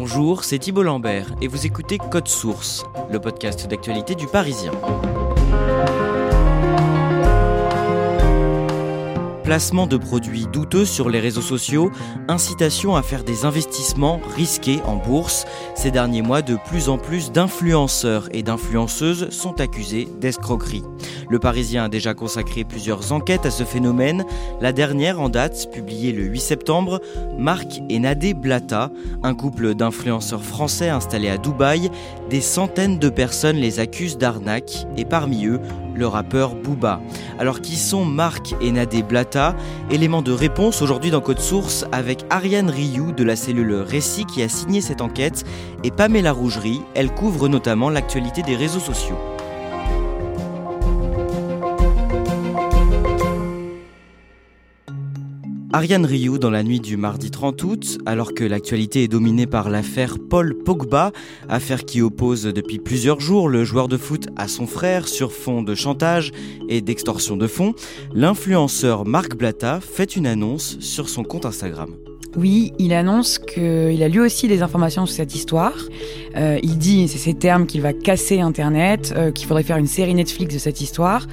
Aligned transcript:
Bonjour, 0.00 0.44
c'est 0.44 0.60
Thibault 0.60 0.84
Lambert 0.84 1.34
et 1.42 1.48
vous 1.48 1.66
écoutez 1.66 1.98
Code 1.98 2.28
Source, 2.28 2.84
le 3.10 3.18
podcast 3.18 3.66
d'actualité 3.66 4.14
du 4.14 4.28
Parisien. 4.28 4.70
Placement 9.42 9.88
de 9.88 9.96
produits 9.96 10.46
douteux 10.46 10.84
sur 10.84 11.08
les 11.10 11.18
réseaux 11.18 11.42
sociaux, 11.42 11.90
incitation 12.28 12.94
à 12.94 13.02
faire 13.02 13.24
des 13.24 13.44
investissements 13.44 14.20
risqués 14.36 14.80
en 14.84 14.94
bourse. 14.94 15.46
Ces 15.74 15.90
derniers 15.90 16.22
mois, 16.22 16.42
de 16.42 16.56
plus 16.68 16.88
en 16.88 16.96
plus 16.96 17.32
d'influenceurs 17.32 18.28
et 18.30 18.44
d'influenceuses 18.44 19.30
sont 19.30 19.60
accusés 19.60 20.06
d'escroquerie. 20.20 20.84
Le 21.30 21.38
Parisien 21.38 21.84
a 21.84 21.88
déjà 21.88 22.14
consacré 22.14 22.64
plusieurs 22.64 23.12
enquêtes 23.12 23.44
à 23.44 23.50
ce 23.50 23.64
phénomène. 23.64 24.24
La 24.60 24.72
dernière 24.72 25.20
en 25.20 25.28
date, 25.28 25.70
publiée 25.70 26.12
le 26.12 26.24
8 26.24 26.40
septembre, 26.40 27.00
Marc 27.36 27.82
et 27.90 27.98
Nadé 27.98 28.32
Blata, 28.32 28.90
un 29.22 29.34
couple 29.34 29.74
d'influenceurs 29.74 30.42
français 30.42 30.88
installés 30.88 31.28
à 31.28 31.36
Dubaï. 31.36 31.90
Des 32.30 32.40
centaines 32.40 32.98
de 32.98 33.10
personnes 33.10 33.56
les 33.56 33.78
accusent 33.78 34.16
d'arnaque 34.16 34.86
et 34.96 35.04
parmi 35.04 35.46
eux, 35.46 35.60
le 35.94 36.06
rappeur 36.06 36.54
Booba. 36.54 37.00
Alors 37.38 37.60
qui 37.60 37.76
sont 37.76 38.04
Marc 38.04 38.54
et 38.60 38.70
Nadé 38.70 39.02
Blata 39.02 39.54
Élément 39.90 40.22
de 40.22 40.32
réponse 40.32 40.80
aujourd'hui 40.80 41.10
dans 41.10 41.20
Code 41.20 41.40
Source 41.40 41.84
avec 41.92 42.24
Ariane 42.30 42.70
Rioux 42.70 43.12
de 43.12 43.24
la 43.24 43.36
cellule 43.36 43.74
Récit 43.74 44.24
qui 44.24 44.42
a 44.42 44.48
signé 44.48 44.80
cette 44.80 45.00
enquête 45.00 45.44
et 45.84 45.90
Pamela 45.90 46.32
Rougerie, 46.32 46.82
elle 46.94 47.12
couvre 47.12 47.48
notamment 47.48 47.90
l'actualité 47.90 48.42
des 48.42 48.56
réseaux 48.56 48.80
sociaux. 48.80 49.18
Ariane 55.70 56.06
Rioux 56.06 56.38
dans 56.38 56.48
la 56.48 56.62
nuit 56.62 56.80
du 56.80 56.96
mardi 56.96 57.30
30 57.30 57.62
août, 57.62 57.98
alors 58.06 58.32
que 58.32 58.42
l'actualité 58.42 59.02
est 59.02 59.08
dominée 59.08 59.46
par 59.46 59.68
l'affaire 59.68 60.16
Paul 60.18 60.56
Pogba, 60.56 61.12
affaire 61.46 61.84
qui 61.84 62.00
oppose 62.00 62.44
depuis 62.44 62.78
plusieurs 62.78 63.20
jours 63.20 63.50
le 63.50 63.64
joueur 63.64 63.86
de 63.86 63.98
foot 63.98 64.28
à 64.36 64.48
son 64.48 64.66
frère 64.66 65.06
sur 65.06 65.30
fond 65.30 65.62
de 65.62 65.74
chantage 65.74 66.32
et 66.70 66.80
d'extorsion 66.80 67.36
de 67.36 67.46
fonds, 67.46 67.74
l'influenceur 68.14 69.04
Marc 69.04 69.36
Blatta 69.36 69.80
fait 69.80 70.16
une 70.16 70.26
annonce 70.26 70.78
sur 70.80 71.10
son 71.10 71.22
compte 71.22 71.44
Instagram. 71.44 71.90
Oui, 72.34 72.72
il 72.78 72.94
annonce 72.94 73.38
qu'il 73.38 74.02
a 74.02 74.08
lui 74.08 74.20
aussi 74.20 74.48
des 74.48 74.62
informations 74.62 75.04
sur 75.04 75.16
cette 75.16 75.34
histoire. 75.34 75.76
Euh, 76.36 76.58
il 76.62 76.78
dit, 76.78 77.08
c'est 77.08 77.18
ces 77.18 77.34
termes, 77.34 77.66
qu'il 77.66 77.82
va 77.82 77.92
casser 77.92 78.40
Internet, 78.40 79.12
euh, 79.14 79.32
qu'il 79.32 79.46
faudrait 79.46 79.64
faire 79.64 79.76
une 79.76 79.86
série 79.86 80.14
Netflix 80.14 80.54
de 80.54 80.58
cette 80.58 80.80
histoire. 80.80 81.26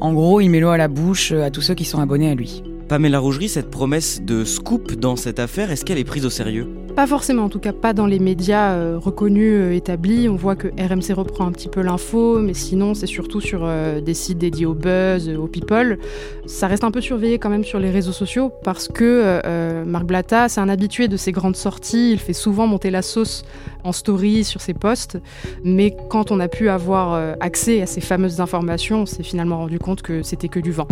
En 0.00 0.12
gros, 0.12 0.42
il 0.42 0.50
met 0.50 0.60
l'eau 0.60 0.68
à 0.68 0.76
la 0.76 0.88
bouche 0.88 1.32
euh, 1.32 1.44
à 1.44 1.50
tous 1.50 1.62
ceux 1.62 1.74
qui 1.74 1.86
sont 1.86 2.00
abonnés 2.00 2.30
à 2.30 2.34
lui. 2.34 2.62
Pamela 2.88 3.18
Rougerie, 3.18 3.50
cette 3.50 3.70
promesse 3.70 4.22
de 4.22 4.44
scoop 4.44 4.94
dans 4.94 5.14
cette 5.14 5.40
affaire, 5.40 5.70
est-ce 5.70 5.84
qu'elle 5.84 5.98
est 5.98 6.04
prise 6.04 6.24
au 6.24 6.30
sérieux? 6.30 6.66
Pas 6.96 7.06
forcément, 7.06 7.44
en 7.44 7.48
tout 7.50 7.58
cas 7.58 7.74
pas 7.74 7.92
dans 7.92 8.06
les 8.06 8.18
médias 8.18 8.72
euh, 8.72 8.98
reconnus, 8.98 9.52
euh, 9.52 9.72
établis. 9.72 10.26
On 10.26 10.36
voit 10.36 10.56
que 10.56 10.68
RMC 10.68 11.14
reprend 11.14 11.46
un 11.46 11.52
petit 11.52 11.68
peu 11.68 11.82
l'info, 11.82 12.38
mais 12.40 12.54
sinon 12.54 12.94
c'est 12.94 13.06
surtout 13.06 13.42
sur 13.42 13.60
euh, 13.62 14.00
des 14.00 14.14
sites 14.14 14.38
dédiés 14.38 14.64
au 14.64 14.72
buzz, 14.72 15.28
au 15.28 15.46
people. 15.48 15.98
Ça 16.46 16.66
reste 16.66 16.82
un 16.82 16.90
peu 16.90 17.02
surveillé 17.02 17.38
quand 17.38 17.50
même 17.50 17.62
sur 17.62 17.78
les 17.78 17.90
réseaux 17.90 18.12
sociaux 18.12 18.50
parce 18.64 18.88
que 18.88 19.84
Marc 19.84 20.06
Blatta, 20.06 20.48
c'est 20.48 20.60
un 20.60 20.68
habitué 20.70 21.08
de 21.08 21.18
ces 21.18 21.30
grandes 21.30 21.56
sorties. 21.56 22.12
Il 22.12 22.18
fait 22.18 22.32
souvent 22.32 22.66
monter 22.66 22.90
la 22.90 23.02
sauce 23.02 23.44
en 23.84 23.92
story 23.92 24.44
sur 24.44 24.62
ses 24.62 24.74
posts, 24.74 25.18
mais 25.62 25.94
quand 26.08 26.30
on 26.30 26.40
a 26.40 26.48
pu 26.48 26.70
avoir 26.70 27.36
accès 27.40 27.82
à 27.82 27.86
ces 27.86 28.00
fameuses 28.00 28.40
informations, 28.40 29.02
on 29.02 29.06
s'est 29.06 29.22
finalement 29.22 29.58
rendu 29.58 29.78
compte 29.78 30.00
que 30.00 30.22
c'était 30.22 30.48
que 30.48 30.60
du 30.60 30.72
vent. 30.72 30.88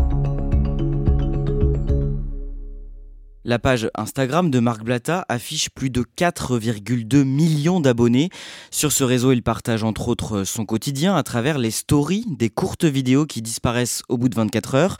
La 3.48 3.60
page 3.60 3.88
Instagram 3.94 4.50
de 4.50 4.58
Marc 4.58 4.82
Blatta 4.82 5.24
affiche 5.28 5.70
plus 5.70 5.88
de 5.88 6.02
4,2 6.18 7.22
millions 7.22 7.78
d'abonnés. 7.78 8.28
Sur 8.72 8.90
ce 8.90 9.04
réseau, 9.04 9.30
il 9.30 9.44
partage 9.44 9.84
entre 9.84 10.08
autres 10.08 10.42
son 10.42 10.66
quotidien 10.66 11.14
à 11.14 11.22
travers 11.22 11.56
les 11.56 11.70
stories, 11.70 12.24
des 12.26 12.50
courtes 12.50 12.84
vidéos 12.84 13.24
qui 13.24 13.42
disparaissent 13.42 14.02
au 14.08 14.18
bout 14.18 14.28
de 14.28 14.34
24 14.34 14.74
heures. 14.74 14.96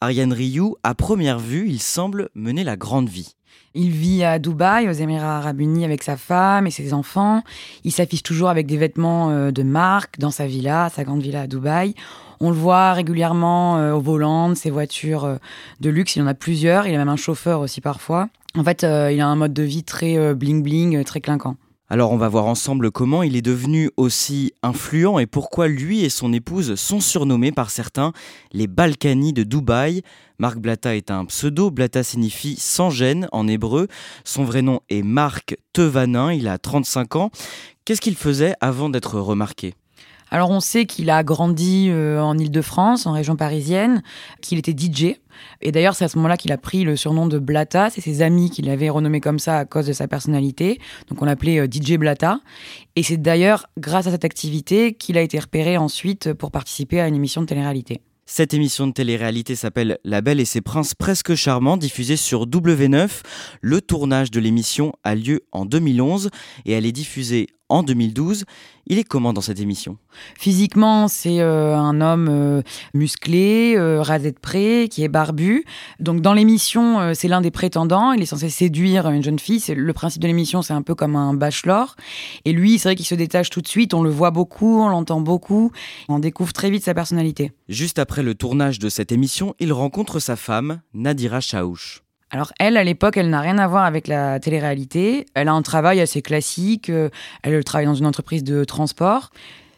Ariane 0.00 0.32
Rioux, 0.32 0.76
à 0.84 0.94
première 0.94 1.40
vue, 1.40 1.68
il 1.68 1.82
semble 1.82 2.28
mener 2.36 2.62
la 2.62 2.76
grande 2.76 3.08
vie. 3.08 3.34
Il 3.74 3.90
vit 3.90 4.24
à 4.24 4.38
Dubaï, 4.38 4.88
aux 4.88 4.92
Émirats 4.92 5.38
arabes 5.38 5.60
unis, 5.60 5.84
avec 5.84 6.02
sa 6.02 6.16
femme 6.16 6.66
et 6.66 6.70
ses 6.70 6.94
enfants. 6.94 7.42
Il 7.84 7.92
s'affiche 7.92 8.22
toujours 8.22 8.48
avec 8.48 8.66
des 8.66 8.76
vêtements 8.76 9.30
euh, 9.30 9.50
de 9.50 9.62
marque 9.62 10.18
dans 10.18 10.30
sa 10.30 10.46
villa, 10.46 10.90
sa 10.94 11.04
grande 11.04 11.20
villa 11.20 11.42
à 11.42 11.46
Dubaï. 11.46 11.94
On 12.40 12.50
le 12.50 12.56
voit 12.56 12.92
régulièrement 12.92 13.76
euh, 13.76 13.92
au 13.92 14.00
volant 14.00 14.48
de 14.48 14.54
ses 14.54 14.70
voitures 14.70 15.24
euh, 15.24 15.36
de 15.80 15.90
luxe. 15.90 16.16
Il 16.16 16.22
en 16.22 16.26
a 16.26 16.34
plusieurs. 16.34 16.86
Il 16.86 16.94
a 16.94 16.98
même 16.98 17.08
un 17.08 17.16
chauffeur 17.16 17.60
aussi 17.60 17.80
parfois. 17.80 18.28
En 18.56 18.64
fait, 18.64 18.82
il 18.82 19.20
a 19.20 19.26
un 19.26 19.36
mode 19.36 19.52
de 19.52 19.62
vie 19.62 19.84
très 19.84 20.34
bling-bling, 20.34 21.04
très 21.04 21.20
clinquant. 21.20 21.54
Alors 21.90 22.12
on 22.12 22.18
va 22.18 22.28
voir 22.28 22.44
ensemble 22.44 22.90
comment 22.90 23.22
il 23.22 23.34
est 23.34 23.42
devenu 23.42 23.90
aussi 23.96 24.52
influent 24.62 25.18
et 25.18 25.26
pourquoi 25.26 25.68
lui 25.68 26.04
et 26.04 26.10
son 26.10 26.34
épouse 26.34 26.74
sont 26.74 27.00
surnommés 27.00 27.50
par 27.50 27.70
certains 27.70 28.12
les 28.52 28.66
Balkany 28.66 29.32
de 29.32 29.42
Dubaï. 29.42 30.02
Marc 30.38 30.58
Blata 30.58 30.94
est 30.94 31.10
un 31.10 31.24
pseudo, 31.24 31.70
Blata 31.70 32.02
signifie 32.02 32.56
sans 32.58 32.90
gêne 32.90 33.26
en 33.32 33.48
hébreu. 33.48 33.88
Son 34.24 34.44
vrai 34.44 34.60
nom 34.60 34.80
est 34.90 35.02
Marc 35.02 35.56
Tevanin, 35.72 36.30
il 36.30 36.46
a 36.46 36.58
35 36.58 37.16
ans. 37.16 37.30
Qu'est-ce 37.86 38.02
qu'il 38.02 38.16
faisait 38.16 38.52
avant 38.60 38.90
d'être 38.90 39.18
remarqué? 39.18 39.72
Alors 40.30 40.50
on 40.50 40.60
sait 40.60 40.86
qu'il 40.86 41.10
a 41.10 41.22
grandi 41.22 41.88
euh, 41.90 42.20
en 42.20 42.36
Ile-de-France, 42.36 43.06
en 43.06 43.12
région 43.12 43.36
parisienne, 43.36 44.02
qu'il 44.42 44.58
était 44.58 44.72
DJ. 44.76 45.16
Et 45.60 45.72
d'ailleurs, 45.72 45.94
c'est 45.94 46.04
à 46.04 46.08
ce 46.08 46.16
moment-là 46.16 46.36
qu'il 46.36 46.52
a 46.52 46.58
pris 46.58 46.84
le 46.84 46.96
surnom 46.96 47.26
de 47.26 47.38
Blata. 47.38 47.90
C'est 47.90 48.00
ses 48.00 48.22
amis 48.22 48.50
qui 48.50 48.62
l'avaient 48.62 48.90
renommé 48.90 49.20
comme 49.20 49.38
ça 49.38 49.58
à 49.58 49.64
cause 49.64 49.86
de 49.86 49.92
sa 49.92 50.08
personnalité. 50.08 50.80
Donc 51.08 51.22
on 51.22 51.24
l'appelait 51.24 51.60
euh, 51.60 51.66
DJ 51.70 51.96
Blata. 51.96 52.40
Et 52.96 53.02
c'est 53.02 53.16
d'ailleurs 53.16 53.66
grâce 53.78 54.06
à 54.06 54.10
cette 54.10 54.24
activité 54.24 54.94
qu'il 54.94 55.16
a 55.16 55.22
été 55.22 55.38
repéré 55.38 55.76
ensuite 55.76 56.32
pour 56.34 56.50
participer 56.50 57.00
à 57.00 57.08
une 57.08 57.14
émission 57.14 57.40
de 57.40 57.46
télé-réalité. 57.46 58.02
Cette 58.30 58.52
émission 58.52 58.86
de 58.86 58.92
télé-réalité 58.92 59.56
s'appelle 59.56 59.98
La 60.04 60.20
Belle 60.20 60.38
et 60.38 60.44
ses 60.44 60.60
princes 60.60 60.94
presque 60.94 61.34
charmants, 61.34 61.78
diffusée 61.78 62.16
sur 62.16 62.46
W9. 62.46 63.22
Le 63.62 63.80
tournage 63.80 64.30
de 64.30 64.38
l'émission 64.38 64.92
a 65.02 65.14
lieu 65.14 65.40
en 65.50 65.64
2011 65.64 66.28
et 66.66 66.72
elle 66.72 66.84
est 66.84 66.92
diffusée 66.92 67.46
en 67.68 67.82
2012. 67.82 68.44
Il 68.90 68.98
est 68.98 69.04
comment 69.04 69.34
dans 69.34 69.42
cette 69.42 69.60
émission? 69.60 69.98
Physiquement, 70.34 71.08
c'est 71.08 71.40
euh, 71.40 71.76
un 71.76 72.00
homme 72.00 72.28
euh, 72.30 72.62
musclé, 72.94 73.74
euh, 73.76 74.00
rasé 74.00 74.32
de 74.32 74.38
près, 74.38 74.88
qui 74.90 75.04
est 75.04 75.08
barbu. 75.08 75.64
Donc 76.00 76.22
dans 76.22 76.32
l'émission, 76.32 77.12
c'est 77.14 77.28
l'un 77.28 77.42
des 77.42 77.50
prétendants. 77.50 78.12
Il 78.12 78.22
est 78.22 78.26
censé 78.26 78.48
séduire 78.48 79.08
une 79.10 79.22
jeune 79.22 79.38
fille. 79.38 79.62
Le 79.68 79.92
principe 79.92 80.22
de 80.22 80.26
l'émission, 80.26 80.62
c'est 80.62 80.72
un 80.72 80.82
peu 80.82 80.94
comme 80.94 81.16
un 81.16 81.34
bachelor. 81.34 81.96
Et 82.46 82.52
lui, 82.52 82.78
c'est 82.78 82.88
vrai 82.88 82.96
qu'il 82.96 83.06
se 83.06 83.14
détache 83.14 83.50
tout 83.50 83.60
de 83.60 83.68
suite. 83.68 83.92
On 83.92 84.02
le 84.02 84.10
voit 84.10 84.30
beaucoup, 84.30 84.80
on 84.80 84.88
l'entend 84.88 85.20
beaucoup. 85.20 85.70
On 86.08 86.18
découvre 86.18 86.54
très 86.54 86.70
vite 86.70 86.84
sa 86.84 86.94
personnalité. 86.94 87.52
Juste 87.68 87.98
après 87.98 88.22
le 88.22 88.34
tournage 88.34 88.78
de 88.78 88.88
cette 88.88 89.12
émission, 89.12 89.54
il 89.58 89.72
rencontre 89.72 90.18
sa 90.18 90.36
femme, 90.36 90.80
Nadira 90.94 91.40
Chaouch. 91.40 92.07
Alors 92.30 92.52
elle, 92.58 92.76
à 92.76 92.84
l'époque, 92.84 93.16
elle 93.16 93.30
n'a 93.30 93.40
rien 93.40 93.58
à 93.58 93.66
voir 93.66 93.84
avec 93.84 94.06
la 94.06 94.38
télé-réalité. 94.40 95.26
Elle 95.34 95.48
a 95.48 95.52
un 95.52 95.62
travail 95.62 96.00
assez 96.00 96.22
classique. 96.22 96.90
Euh, 96.90 97.08
elle 97.42 97.62
travaille 97.64 97.86
dans 97.86 97.94
une 97.94 98.06
entreprise 98.06 98.44
de 98.44 98.64
transport. 98.64 99.30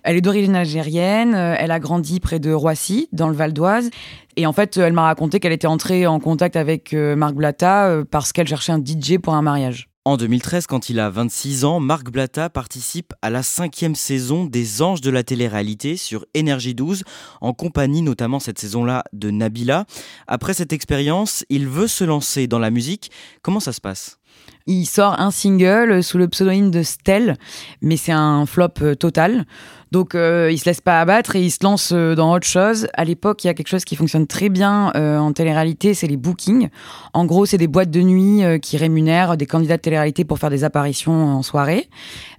Elle 0.02 0.16
est 0.16 0.22
d'origine 0.22 0.56
algérienne, 0.56 1.34
elle 1.34 1.70
a 1.70 1.78
grandi 1.78 2.20
près 2.20 2.38
de 2.38 2.50
Roissy, 2.50 3.10
dans 3.12 3.28
le 3.28 3.34
Val 3.34 3.52
d'Oise. 3.52 3.90
Et 4.38 4.46
en 4.46 4.52
fait, 4.54 4.78
elle 4.78 4.94
m'a 4.94 5.02
raconté 5.02 5.40
qu'elle 5.40 5.52
était 5.52 5.66
entrée 5.66 6.06
en 6.06 6.20
contact 6.20 6.56
avec 6.56 6.94
Marc 6.94 7.34
Blatta 7.34 7.98
parce 8.10 8.32
qu'elle 8.32 8.48
cherchait 8.48 8.72
un 8.72 8.82
DJ 8.82 9.18
pour 9.18 9.34
un 9.34 9.42
mariage. 9.42 9.89
En 10.06 10.16
2013, 10.16 10.66
quand 10.66 10.88
il 10.88 10.98
a 10.98 11.10
26 11.10 11.66
ans, 11.66 11.78
Marc 11.78 12.10
Blatta 12.10 12.48
participe 12.48 13.12
à 13.20 13.28
la 13.28 13.42
cinquième 13.42 13.94
saison 13.94 14.46
des 14.46 14.80
Anges 14.80 15.02
de 15.02 15.10
la 15.10 15.22
télé-réalité 15.22 15.98
sur 15.98 16.24
Énergie 16.32 16.74
12, 16.74 17.04
en 17.42 17.52
compagnie 17.52 18.00
notamment 18.00 18.40
cette 18.40 18.58
saison-là 18.58 19.04
de 19.12 19.30
Nabila. 19.30 19.84
Après 20.26 20.54
cette 20.54 20.72
expérience, 20.72 21.44
il 21.50 21.68
veut 21.68 21.86
se 21.86 22.04
lancer 22.04 22.46
dans 22.46 22.58
la 22.58 22.70
musique. 22.70 23.10
Comment 23.42 23.60
ça 23.60 23.74
se 23.74 23.80
passe? 23.82 24.18
Il 24.66 24.86
sort 24.86 25.20
un 25.20 25.30
single 25.30 26.02
sous 26.02 26.16
le 26.16 26.28
pseudonyme 26.28 26.70
de 26.70 26.82
Stell, 26.82 27.36
mais 27.82 27.98
c'est 27.98 28.12
un 28.12 28.46
flop 28.46 28.68
euh, 28.80 28.94
total. 28.94 29.44
Donc 29.92 30.14
euh, 30.14 30.50
il 30.52 30.58
se 30.58 30.66
laisse 30.66 30.80
pas 30.80 31.00
abattre 31.00 31.34
et 31.34 31.42
il 31.42 31.50
se 31.50 31.58
lance 31.62 31.90
euh, 31.92 32.14
dans 32.14 32.32
autre 32.32 32.46
chose. 32.46 32.86
À 32.94 33.04
l'époque, 33.04 33.42
il 33.42 33.48
y 33.48 33.50
a 33.50 33.54
quelque 33.54 33.68
chose 33.68 33.84
qui 33.84 33.96
fonctionne 33.96 34.26
très 34.26 34.48
bien 34.48 34.92
en 34.94 35.32
télé-réalité, 35.32 35.94
c'est 35.94 36.06
les 36.06 36.16
bookings. 36.16 36.68
En 37.12 37.24
gros, 37.24 37.46
c'est 37.46 37.58
des 37.58 37.66
boîtes 37.66 37.90
de 37.90 38.00
nuit 38.00 38.42
qui 38.60 38.76
rémunèrent 38.76 39.36
des 39.36 39.46
candidats 39.46 39.76
de 39.76 39.82
télé-réalité 39.82 40.24
pour 40.24 40.38
faire 40.38 40.50
des 40.50 40.64
apparitions 40.64 41.12
en 41.12 41.42
soirée. 41.42 41.88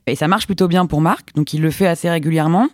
Et 0.08 0.16
ça 0.16 0.28
marche 0.28 0.46
plutôt 0.46 0.68
bien 0.68 0.86
pour 0.86 1.02
Marc, 1.02 1.34
donc 1.36 1.54
il 1.54 1.62
le 1.62 1.72
fait 1.72 1.88
assez 1.88 2.10
régulièrement. 2.10 2.68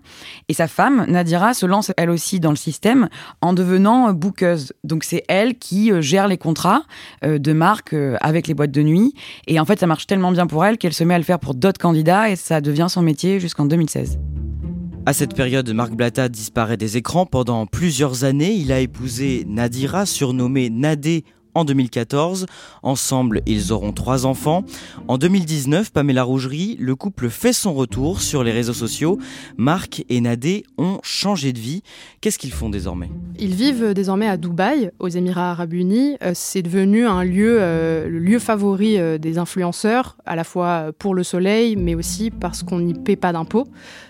Et 0.47 0.53
sa 0.53 0.67
femme, 0.67 1.05
Nadira, 1.07 1.53
se 1.53 1.65
lance 1.65 1.91
elle 1.97 2.09
aussi 2.09 2.39
dans 2.39 2.49
le 2.49 2.55
système 2.55 3.09
en 3.41 3.53
devenant 3.53 4.13
bookeuse. 4.13 4.73
Donc 4.83 5.03
c'est 5.03 5.23
elle 5.27 5.55
qui 5.55 5.91
gère 6.01 6.27
les 6.27 6.37
contrats 6.37 6.83
de 7.23 7.53
Marc 7.53 7.95
avec 8.21 8.47
les 8.47 8.53
boîtes 8.53 8.71
de 8.71 8.81
nuit. 8.81 9.13
Et 9.47 9.59
en 9.59 9.65
fait, 9.65 9.79
ça 9.79 9.87
marche 9.87 10.07
tellement 10.07 10.31
bien 10.31 10.47
pour 10.47 10.65
elle 10.65 10.77
qu'elle 10.77 10.93
se 10.93 11.03
met 11.03 11.13
à 11.13 11.19
le 11.19 11.23
faire 11.23 11.39
pour 11.39 11.53
d'autres 11.53 11.79
candidats 11.79 12.29
et 12.29 12.35
ça 12.35 12.61
devient 12.61 12.87
son 12.89 13.01
métier 13.01 13.39
jusqu'en 13.39 13.65
2016. 13.65 14.19
À 15.07 15.13
cette 15.13 15.35
période, 15.35 15.69
Marc 15.69 15.93
Blatta 15.93 16.27
disparaît 16.27 16.75
des 16.75 16.97
écrans 16.97 17.25
pendant 17.25 17.65
plusieurs 17.65 18.25
années. 18.25 18.51
Il 18.51 18.73
a 18.73 18.81
épousé 18.81 19.45
Nadira, 19.47 20.05
surnommée 20.05 20.69
Nadé 20.69 21.23
en 21.53 21.63
2014. 21.63 22.45
Ensemble, 22.83 23.41
ils 23.45 23.71
auront 23.71 23.93
trois 23.93 24.25
enfants. 24.25 24.65
En 25.07 25.17
2019, 25.17 25.93
Pamela 25.93 26.23
Rougerie, 26.23 26.75
le 26.81 26.93
couple 26.97 27.29
fait 27.29 27.53
son 27.53 27.73
retour 27.73 28.21
sur 28.21 28.43
les 28.43 28.51
réseaux 28.51 28.73
sociaux. 28.73 29.17
Marc 29.55 30.03
et 30.09 30.19
Nadé 30.19 30.65
ont 30.77 30.99
changé 31.03 31.53
de 31.53 31.59
vie. 31.59 31.83
Qu'est-ce 32.19 32.37
qu'ils 32.37 32.51
font 32.51 32.69
désormais? 32.69 33.09
Ils 33.39 33.55
vivent 33.55 33.93
désormais 33.93 34.27
à 34.27 34.35
Dubaï, 34.35 34.91
aux 34.99 35.07
Émirats 35.07 35.51
arabes 35.51 35.73
unis. 35.73 36.17
Euh, 36.21 36.33
c'est 36.35 36.61
devenu 36.61 37.07
un 37.07 37.23
lieu, 37.23 37.59
euh, 37.61 38.09
le 38.09 38.19
lieu 38.19 38.39
favori 38.39 38.99
euh, 38.99 39.17
des 39.17 39.37
influenceurs, 39.37 40.17
à 40.25 40.35
la 40.35 40.43
fois 40.43 40.91
pour 40.99 41.15
le 41.15 41.23
soleil, 41.23 41.77
mais 41.77 41.95
aussi 41.95 42.29
parce 42.29 42.61
qu'on 42.61 42.81
n'y 42.81 42.93
paie 42.93 43.15
pas 43.15 43.31
d'impôts. 43.31 43.69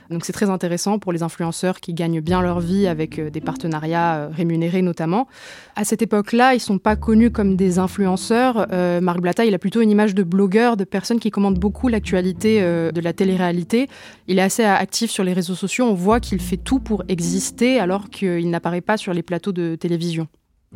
Donc 0.10 0.26
c'est 0.26 0.34
très 0.34 0.50
intéressant 0.50 1.00
pour 1.00 1.12
les 1.12 1.24
influenceurs 1.24 1.80
qui 1.80 1.94
gagnent 1.94 2.22
bien 2.22 2.42
leur 2.42 2.60
vie 2.60 2.88
avec 2.88 3.20
des 3.20 3.42
partenariats 3.42 4.30
rémunérés 4.30 4.82
notamment. 4.82 5.28
À 5.76 5.84
cette 5.84 6.02
époque-là, 6.02 6.56
ils 6.56 6.60
sont 6.60 6.80
pas 6.80 6.96
connus 6.96 7.32
comme 7.32 7.56
des 7.56 7.80
influenceurs. 7.80 8.68
Euh, 8.72 9.02
Marc 9.02 9.20
Blatta, 9.20 9.46
il 9.46 9.54
a 9.54 9.60
plutôt 9.60 9.82
une 9.82 9.92
image 9.92 10.16
de 10.16 10.24
blogueur, 10.24 10.78
de 10.78 10.84
personne 10.84 11.20
qui 11.20 11.32
commande 11.32 11.60
beaucoup 11.60 11.88
l'actualité 11.88 12.62
euh, 12.62 12.92
de 12.92 13.02
la 13.02 13.14
télé-réalité. 13.14 13.88
Il 14.28 14.40
est 14.40 14.42
assez 14.42 14.64
actif 14.64 15.12
sur 15.12 15.24
les 15.24 15.34
réseaux 15.34 15.56
sociaux. 15.56 15.86
On 15.86 15.94
voit 15.94 16.20
qu'il 16.20 16.42
fait 16.42 16.58
tout 16.58 16.80
pour 16.80 17.04
exister 17.08 17.80
alors 17.80 18.10
qu'il 18.10 18.50
n'apparaît 18.50 18.82
pas 18.82 18.98
sur 18.98 19.14
les 19.14 19.24
plateaux 19.24 19.52
de 19.52 19.76
télévision. 19.76 20.28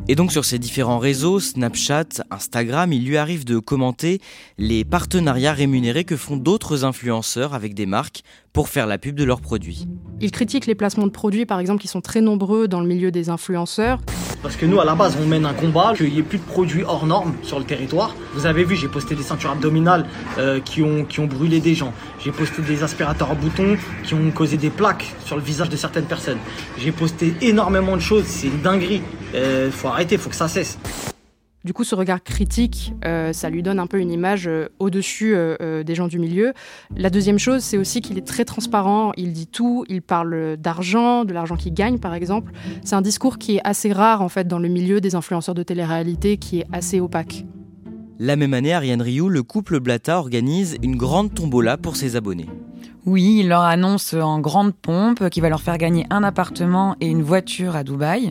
Et 0.08 0.14
donc 0.14 0.32
sur 0.32 0.44
ces 0.44 0.58
différents 0.58 0.98
réseaux, 0.98 1.38
Snapchat, 1.38 2.24
Instagram, 2.30 2.92
il 2.92 3.06
lui 3.06 3.18
arrive 3.18 3.44
de 3.44 3.58
commenter 3.58 4.20
les 4.56 4.84
partenariats 4.84 5.52
rémunérés 5.52 6.04
que 6.04 6.16
font 6.16 6.36
d'autres 6.36 6.84
influenceurs 6.84 7.54
avec 7.54 7.74
des 7.74 7.86
marques 7.86 8.22
pour 8.52 8.68
faire 8.68 8.86
la 8.86 8.98
pub 8.98 9.14
de 9.14 9.24
leurs 9.24 9.40
produits. 9.40 9.86
Il 10.20 10.30
critique 10.30 10.66
les 10.66 10.74
placements 10.74 11.06
de 11.06 11.12
produits 11.12 11.46
par 11.46 11.58
exemple 11.58 11.80
qui 11.80 11.88
sont 11.88 12.00
très 12.00 12.20
nombreux 12.20 12.68
dans 12.68 12.80
le 12.80 12.86
milieu 12.86 13.10
des 13.10 13.28
influenceurs. 13.28 13.98
Parce 14.42 14.56
que 14.56 14.66
nous, 14.66 14.80
à 14.80 14.84
la 14.84 14.96
base, 14.96 15.16
on 15.22 15.26
mène 15.26 15.46
un 15.46 15.54
combat, 15.54 15.94
qu'il 15.96 16.12
n'y 16.12 16.18
ait 16.18 16.22
plus 16.22 16.38
de 16.38 16.44
produits 16.44 16.82
hors 16.82 17.06
normes 17.06 17.34
sur 17.42 17.60
le 17.60 17.64
territoire. 17.64 18.14
Vous 18.34 18.46
avez 18.46 18.64
vu, 18.64 18.74
j'ai 18.74 18.88
posté 18.88 19.14
des 19.14 19.22
ceintures 19.22 19.52
abdominales 19.52 20.04
euh, 20.38 20.58
qui, 20.58 20.82
ont, 20.82 21.04
qui 21.04 21.20
ont 21.20 21.26
brûlé 21.26 21.60
des 21.60 21.76
gens. 21.76 21.92
J'ai 22.18 22.32
posté 22.32 22.60
des 22.62 22.82
aspirateurs 22.82 23.30
à 23.30 23.34
boutons 23.34 23.76
qui 24.02 24.14
ont 24.14 24.30
causé 24.32 24.56
des 24.56 24.70
plaques 24.70 25.14
sur 25.24 25.36
le 25.36 25.42
visage 25.42 25.68
de 25.68 25.76
certaines 25.76 26.06
personnes. 26.06 26.38
J'ai 26.76 26.90
posté 26.90 27.34
énormément 27.40 27.96
de 27.96 28.02
choses, 28.02 28.24
c'est 28.26 28.48
une 28.48 28.62
dinguerie. 28.62 29.02
Il 29.32 29.38
euh, 29.38 29.70
faut 29.70 29.88
arrêter, 29.88 30.16
il 30.16 30.20
faut 30.20 30.30
que 30.30 30.36
ça 30.36 30.48
cesse. 30.48 30.76
Du 31.64 31.72
coup, 31.72 31.84
ce 31.84 31.94
regard 31.94 32.24
critique, 32.24 32.92
euh, 33.04 33.32
ça 33.32 33.48
lui 33.48 33.62
donne 33.62 33.78
un 33.78 33.86
peu 33.86 34.00
une 34.00 34.10
image 34.10 34.48
euh, 34.48 34.68
au-dessus 34.80 35.34
euh, 35.36 35.84
des 35.84 35.94
gens 35.94 36.08
du 36.08 36.18
milieu. 36.18 36.54
La 36.96 37.08
deuxième 37.08 37.38
chose, 37.38 37.62
c'est 37.62 37.78
aussi 37.78 38.00
qu'il 38.00 38.18
est 38.18 38.26
très 38.26 38.44
transparent, 38.44 39.12
il 39.16 39.32
dit 39.32 39.46
tout, 39.46 39.84
il 39.88 40.02
parle 40.02 40.56
d'argent, 40.56 41.24
de 41.24 41.32
l'argent 41.32 41.54
qu'il 41.54 41.72
gagne 41.72 41.98
par 41.98 42.14
exemple. 42.14 42.50
C'est 42.84 42.96
un 42.96 43.00
discours 43.00 43.38
qui 43.38 43.56
est 43.56 43.60
assez 43.62 43.92
rare 43.92 44.22
en 44.22 44.28
fait 44.28 44.48
dans 44.48 44.58
le 44.58 44.68
milieu 44.68 45.00
des 45.00 45.14
influenceurs 45.14 45.54
de 45.54 45.62
télé-réalité, 45.62 46.36
qui 46.36 46.60
est 46.60 46.66
assez 46.72 46.98
opaque. 46.98 47.44
La 48.18 48.34
même 48.34 48.54
année, 48.54 48.72
Ariane 48.72 49.02
Rioux, 49.02 49.28
le 49.28 49.44
couple 49.44 49.78
Blata 49.78 50.18
organise 50.18 50.76
une 50.82 50.96
grande 50.96 51.32
tombola 51.32 51.76
pour 51.76 51.94
ses 51.94 52.16
abonnés. 52.16 52.48
Oui, 53.04 53.38
il 53.40 53.48
leur 53.48 53.62
annonce 53.62 54.14
en 54.14 54.38
grande 54.38 54.74
pompe 54.74 55.28
qu'il 55.28 55.42
va 55.42 55.48
leur 55.48 55.60
faire 55.60 55.76
gagner 55.76 56.06
un 56.10 56.22
appartement 56.22 56.94
et 57.00 57.08
une 57.08 57.22
voiture 57.22 57.74
à 57.74 57.82
Dubaï. 57.82 58.30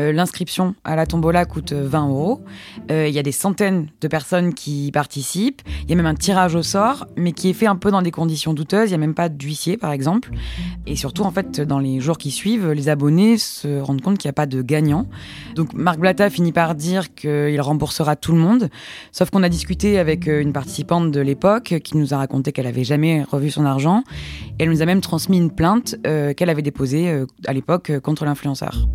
Euh, 0.00 0.12
l'inscription 0.12 0.76
à 0.84 0.94
la 0.94 1.06
tombola 1.06 1.44
coûte 1.44 1.72
20 1.72 2.08
euros. 2.08 2.40
Euh, 2.90 3.08
il 3.08 3.14
y 3.14 3.18
a 3.18 3.22
des 3.22 3.32
centaines 3.32 3.88
de 4.00 4.06
personnes 4.08 4.54
qui 4.54 4.92
participent. 4.92 5.62
Il 5.82 5.90
y 5.90 5.92
a 5.92 5.96
même 5.96 6.06
un 6.06 6.14
tirage 6.14 6.54
au 6.54 6.62
sort, 6.62 7.06
mais 7.16 7.32
qui 7.32 7.50
est 7.50 7.52
fait 7.52 7.66
un 7.66 7.74
peu 7.74 7.90
dans 7.90 8.00
des 8.00 8.12
conditions 8.12 8.54
douteuses. 8.54 8.88
Il 8.88 8.92
n'y 8.92 8.94
a 8.94 8.98
même 8.98 9.14
pas 9.14 9.28
d'huissier, 9.28 9.76
par 9.76 9.90
exemple. 9.90 10.30
Et 10.86 10.94
surtout, 10.94 11.24
en 11.24 11.32
fait, 11.32 11.60
dans 11.60 11.80
les 11.80 11.98
jours 12.00 12.16
qui 12.16 12.30
suivent, 12.30 12.70
les 12.70 12.88
abonnés 12.88 13.38
se 13.38 13.80
rendent 13.80 14.00
compte 14.00 14.18
qu'il 14.18 14.28
n'y 14.28 14.30
a 14.30 14.34
pas 14.34 14.46
de 14.46 14.62
gagnant. 14.62 15.06
Donc, 15.56 15.72
Marc 15.74 15.98
Blatta 15.98 16.30
finit 16.30 16.52
par 16.52 16.76
dire 16.76 17.12
qu'il 17.14 17.60
remboursera 17.60 18.14
tout 18.14 18.32
le 18.32 18.38
monde. 18.38 18.68
Sauf 19.10 19.30
qu'on 19.30 19.42
a 19.42 19.48
discuté 19.48 19.98
avec 19.98 20.28
euh, 20.28 20.40
une 20.40 20.52
participante 20.52 21.10
de 21.10 21.20
l'époque 21.20 21.74
qui 21.82 21.96
nous 21.96 22.14
a 22.14 22.18
raconté 22.18 22.52
qu'elle 22.52 22.68
avait 22.68 22.84
jamais 22.84 23.24
revu 23.24 23.50
son 23.50 23.64
argent. 23.64 24.04
Elle 24.60 24.70
nous 24.70 24.80
a 24.80 24.86
même 24.86 25.00
transmis 25.00 25.38
une 25.38 25.50
plainte 25.50 25.96
qu'elle 26.02 26.50
avait 26.50 26.62
déposée 26.62 27.24
à 27.46 27.52
l'époque 27.52 27.92
contre 28.00 28.24
l'influenceur. 28.24 28.88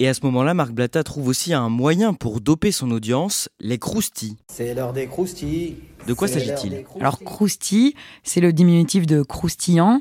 Et 0.00 0.06
à 0.06 0.14
ce 0.14 0.20
moment-là, 0.24 0.54
Marc 0.54 0.70
Blatta 0.70 1.02
trouve 1.02 1.26
aussi 1.26 1.52
un 1.52 1.68
moyen 1.68 2.14
pour 2.14 2.40
doper 2.40 2.70
son 2.70 2.92
audience, 2.92 3.48
les 3.58 3.78
croustilles. 3.78 4.36
C'est 4.46 4.72
l'heure 4.72 4.92
des 4.92 5.06
croustilles. 5.06 5.76
De 6.06 6.14
quoi 6.14 6.28
s'agit-il 6.28 6.84
Alors 7.00 7.18
croustille, 7.18 7.94
c'est 8.22 8.40
le 8.40 8.52
diminutif 8.52 9.06
de 9.06 9.22
croustillant. 9.22 10.00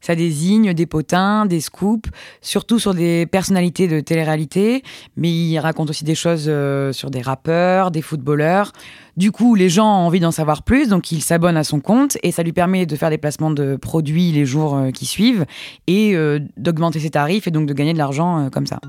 Ça 0.00 0.14
désigne 0.16 0.74
des 0.74 0.86
potins, 0.86 1.46
des 1.46 1.60
scoops, 1.60 2.08
surtout 2.40 2.78
sur 2.78 2.92
des 2.92 3.26
personnalités 3.26 3.86
de 3.86 4.00
télé-réalité, 4.00 4.82
mais 5.16 5.30
il 5.30 5.58
raconte 5.58 5.90
aussi 5.90 6.02
des 6.02 6.16
choses 6.16 6.46
euh, 6.48 6.92
sur 6.92 7.10
des 7.10 7.20
rappeurs, 7.20 7.92
des 7.92 8.02
footballeurs. 8.02 8.72
Du 9.16 9.30
coup, 9.30 9.54
les 9.54 9.68
gens 9.68 9.86
ont 9.86 10.06
envie 10.06 10.18
d'en 10.18 10.32
savoir 10.32 10.64
plus, 10.64 10.88
donc 10.88 11.12
ils 11.12 11.22
s'abonnent 11.22 11.56
à 11.56 11.62
son 11.62 11.78
compte 11.78 12.16
et 12.24 12.32
ça 12.32 12.42
lui 12.42 12.52
permet 12.52 12.84
de 12.84 12.96
faire 12.96 13.10
des 13.10 13.18
placements 13.18 13.52
de 13.52 13.76
produits 13.76 14.32
les 14.32 14.44
jours 14.44 14.76
euh, 14.76 14.90
qui 14.90 15.06
suivent 15.06 15.46
et 15.86 16.16
euh, 16.16 16.40
d'augmenter 16.56 16.98
ses 16.98 17.10
tarifs 17.10 17.46
et 17.46 17.52
donc 17.52 17.66
de 17.66 17.74
gagner 17.74 17.92
de 17.92 17.98
l'argent 17.98 18.48
comme 18.50 18.66
ça. 18.66 18.80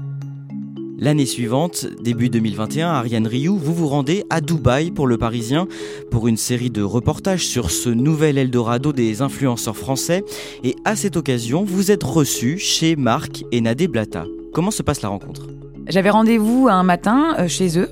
L'année 1.03 1.25
suivante, 1.25 1.86
début 2.01 2.29
2021, 2.29 2.88
Ariane 2.88 3.27
Rioux, 3.27 3.57
vous 3.57 3.74
vous 3.74 3.89
rendez 3.89 4.24
à 4.29 4.39
Dubaï 4.39 4.89
pour 4.89 5.05
le 5.05 5.17
Parisien 5.17 5.67
pour 6.10 6.29
une 6.29 6.38
série 6.38 6.69
de 6.69 6.81
reportages 6.81 7.45
sur 7.45 7.72
ce 7.72 7.89
nouvel 7.89 8.38
Eldorado 8.38 8.93
des 8.93 9.22
influenceurs 9.22 9.75
français. 9.75 10.24
Et 10.63 10.77
à 10.86 10.95
cette 10.95 11.17
occasion, 11.17 11.65
vous 11.65 11.91
êtes 11.91 12.05
reçu 12.05 12.57
chez 12.57 12.95
Marc 12.95 13.43
et 13.51 13.60
Nadé 13.60 13.89
Blata. 13.89 14.24
Comment 14.53 14.72
se 14.72 14.81
passe 14.81 15.01
la 15.01 15.10
rencontre? 15.10 15.48
J'avais 15.89 16.10
rendez-vous 16.10 16.69
un 16.72 16.83
matin 16.83 17.36
euh, 17.38 17.50
chez 17.50 17.77
eux, 17.77 17.89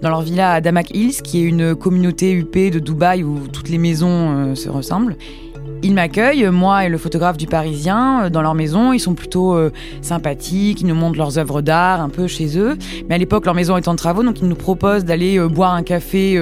dans 0.00 0.08
leur 0.08 0.22
villa 0.22 0.54
à 0.54 0.60
Damak 0.62 0.90
Hills, 0.96 1.20
qui 1.20 1.40
est 1.40 1.44
une 1.44 1.74
communauté 1.74 2.32
huppée 2.32 2.70
de 2.70 2.78
Dubaï 2.78 3.24
où 3.24 3.40
toutes 3.52 3.68
les 3.68 3.76
maisons 3.76 4.08
euh, 4.08 4.54
se 4.54 4.70
ressemblent. 4.70 5.18
Ils 5.84 5.92
m'accueillent, 5.92 6.46
moi 6.46 6.86
et 6.86 6.88
le 6.88 6.96
photographe 6.96 7.36
du 7.36 7.46
Parisien, 7.46 8.24
euh, 8.24 8.30
dans 8.30 8.40
leur 8.40 8.54
maison. 8.54 8.94
Ils 8.94 9.00
sont 9.00 9.12
plutôt 9.12 9.52
euh, 9.52 9.70
sympathiques, 10.00 10.80
ils 10.80 10.86
nous 10.86 10.94
montrent 10.94 11.18
leurs 11.18 11.36
œuvres 11.36 11.60
d'art 11.60 12.00
un 12.00 12.08
peu 12.08 12.26
chez 12.26 12.58
eux. 12.58 12.78
Mais 13.06 13.16
à 13.16 13.18
l'époque, 13.18 13.44
leur 13.44 13.54
maison 13.54 13.76
est 13.76 13.86
en 13.86 13.94
travaux, 13.94 14.22
donc 14.22 14.40
ils 14.40 14.48
nous 14.48 14.56
proposent 14.56 15.04
d'aller 15.04 15.38
euh, 15.38 15.46
boire 15.46 15.74
un 15.74 15.82
café 15.82 16.40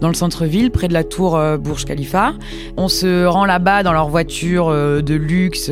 dans 0.00 0.08
le 0.08 0.14
centre-ville, 0.14 0.72
près 0.72 0.88
de 0.88 0.92
la 0.92 1.04
tour 1.04 1.40
Burj 1.60 1.84
Khalifa. 1.84 2.32
On 2.76 2.88
se 2.88 3.26
rend 3.26 3.44
là-bas 3.44 3.84
dans 3.84 3.92
leur 3.92 4.08
voiture 4.08 4.70
de 4.70 5.14
luxe 5.14 5.70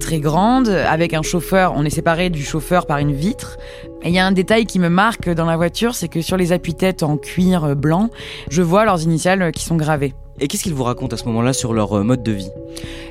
très 0.00 0.18
grande, 0.18 0.68
avec 0.68 1.14
un 1.14 1.22
chauffeur. 1.22 1.74
On 1.76 1.84
est 1.84 1.90
séparé 1.90 2.28
du 2.28 2.42
chauffeur 2.42 2.86
par 2.86 2.98
une 2.98 3.12
vitre. 3.12 3.56
Et 4.02 4.08
il 4.08 4.14
y 4.14 4.18
a 4.18 4.26
un 4.26 4.32
détail 4.32 4.66
qui 4.66 4.80
me 4.80 4.88
marque 4.88 5.30
dans 5.30 5.46
la 5.46 5.56
voiture, 5.56 5.94
c'est 5.94 6.08
que 6.08 6.22
sur 6.22 6.36
les 6.36 6.50
appuis-têtes 6.52 7.04
en 7.04 7.18
cuir 7.18 7.76
blanc, 7.76 8.10
je 8.50 8.62
vois 8.62 8.84
leurs 8.84 9.02
initiales 9.04 9.52
qui 9.52 9.62
sont 9.62 9.76
gravées. 9.76 10.14
Et 10.40 10.48
qu'est-ce 10.48 10.62
qu'ils 10.62 10.74
vous 10.74 10.84
racontent 10.84 11.14
à 11.14 11.18
ce 11.18 11.24
moment-là 11.24 11.52
sur 11.52 11.72
leur 11.72 11.98
euh, 11.98 12.02
mode 12.02 12.22
de 12.22 12.32
vie? 12.32 12.50